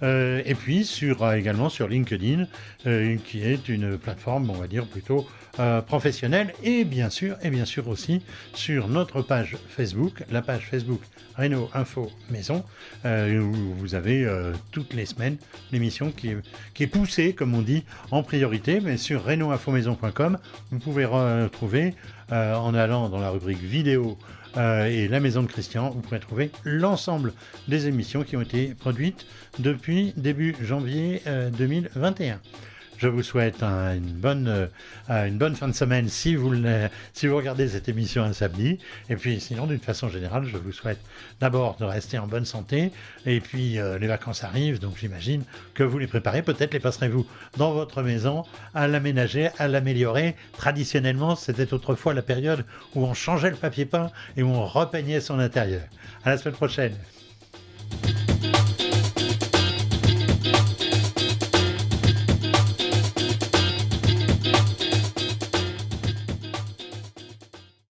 Et 0.02 0.54
puis 0.54 0.84
sur, 0.84 1.32
également 1.32 1.70
sur 1.70 1.88
LinkedIn, 1.88 2.48
qui 2.84 3.42
est 3.42 3.70
une 3.70 3.98
plateforme, 3.98 4.50
on 4.50 4.56
va 4.56 4.68
dire, 4.68 4.86
plutôt 4.86 5.26
euh, 5.60 5.82
professionnelle. 5.82 6.54
Et 6.64 6.84
bien 6.84 7.10
sûr, 7.10 7.38
et 7.42 7.50
bien 7.50 7.66
sûr 7.66 7.88
aussi 7.88 8.22
sur 8.54 8.88
notre 8.88 9.22
page 9.22 9.58
Facebook, 9.70 10.24
la 10.32 10.42
page 10.42 10.68
Facebook 10.70 11.02
Renault 11.38 11.70
Info 11.74 12.12
Maison, 12.30 12.64
euh, 13.06 13.40
où 13.40 13.54
vous 13.78 13.96
avez 13.96 14.26
euh, 14.26 14.54
toutes 14.72 14.94
les 14.94 15.06
semaines 15.06 15.38
l'émission 15.72 16.12
qui 16.12 16.36
est, 16.80 16.88
poussée, 16.88 17.34
comme 17.34 17.54
on 17.54 17.62
dit, 17.62 17.84
en 18.12 18.24
priorité. 18.24 18.80
Mais 18.80 18.98
sur 18.98 19.24
renaultinfomaison.com, 19.24 20.38
vous 20.72 20.80
pouvez 20.80 21.06
retrouver, 21.06 21.94
euh, 22.32 22.56
en 22.56 22.74
allant 22.74 23.10
dans 23.10 23.20
la 23.20 23.30
rubrique 23.30 23.62
vidéo, 23.62 24.18
et 24.58 25.10
la 25.10 25.20
maison 25.20 25.44
de 25.44 25.48
Christian, 25.48 25.90
vous 25.90 26.00
pourrez 26.00 26.22
trouver 26.22 26.50
l'ensemble 26.64 27.34
des 27.68 27.88
émissions 27.88 28.24
qui 28.24 28.38
ont 28.38 28.42
été 28.42 28.74
produites 28.74 29.26
depuis 29.60 30.14
début 30.18 30.56
janvier 30.62 31.22
euh, 31.28 31.50
2021. 31.50 32.40
Je 32.98 33.08
vous 33.08 33.24
souhaite 33.24 33.62
un- 33.62 33.94
une, 33.96 34.14
bonne, 34.14 34.48
euh, 35.10 35.28
une 35.28 35.38
bonne 35.38 35.56
fin 35.56 35.68
de 35.68 35.74
semaine 35.74 36.08
si 36.08 36.36
vous, 36.36 36.52
le- 36.52 36.88
si 37.14 37.28
vous 37.28 37.36
regardez 37.36 37.68
cette 37.68 37.90
émission 37.90 38.24
un 38.24 38.34
samedi. 38.34 38.80
Et 39.10 39.16
puis 39.16 39.40
sinon, 39.40 39.68
d'une 39.68 39.80
façon 39.80 40.08
générale, 40.10 40.46
je 40.46 40.58
vous 40.58 40.72
souhaite 40.72 41.00
d'abord 41.40 41.76
de 41.78 41.84
rester 41.86 42.18
en 42.18 42.28
bonne 42.28 42.46
santé. 42.46 42.92
Et 43.26 43.42
puis 43.42 43.80
euh, 43.80 44.00
les 44.00 44.08
vacances 44.08 44.44
arrivent, 44.44 44.80
donc 44.80 44.98
j'imagine 44.98 45.44
que 45.74 45.84
vous 45.84 45.98
les 46.00 46.08
préparez. 46.08 46.42
Peut-être 46.42 46.74
les 46.74 46.80
passerez-vous 46.80 47.26
dans 47.58 47.74
votre 47.74 48.02
maison 48.02 48.44
à 48.74 48.88
l'aménager, 48.88 49.50
à 49.60 49.68
l'améliorer. 49.68 50.36
Traditionnellement, 50.58 51.36
c'était 51.36 51.74
autrefois 51.74 52.14
la 52.14 52.22
période 52.22 52.66
où 52.96 53.06
on 53.06 53.14
changeait 53.14 53.50
le 53.52 53.58
papier 53.58 53.86
peint 53.86 54.10
et 54.38 54.44
où 54.44 54.48
on 54.50 54.66
repeignait 54.66 55.20
son 55.22 55.40
intérieur. 55.40 55.84
À 56.24 56.30
la 56.30 56.38
semaine 56.38 56.56
prochaine. 56.56 56.94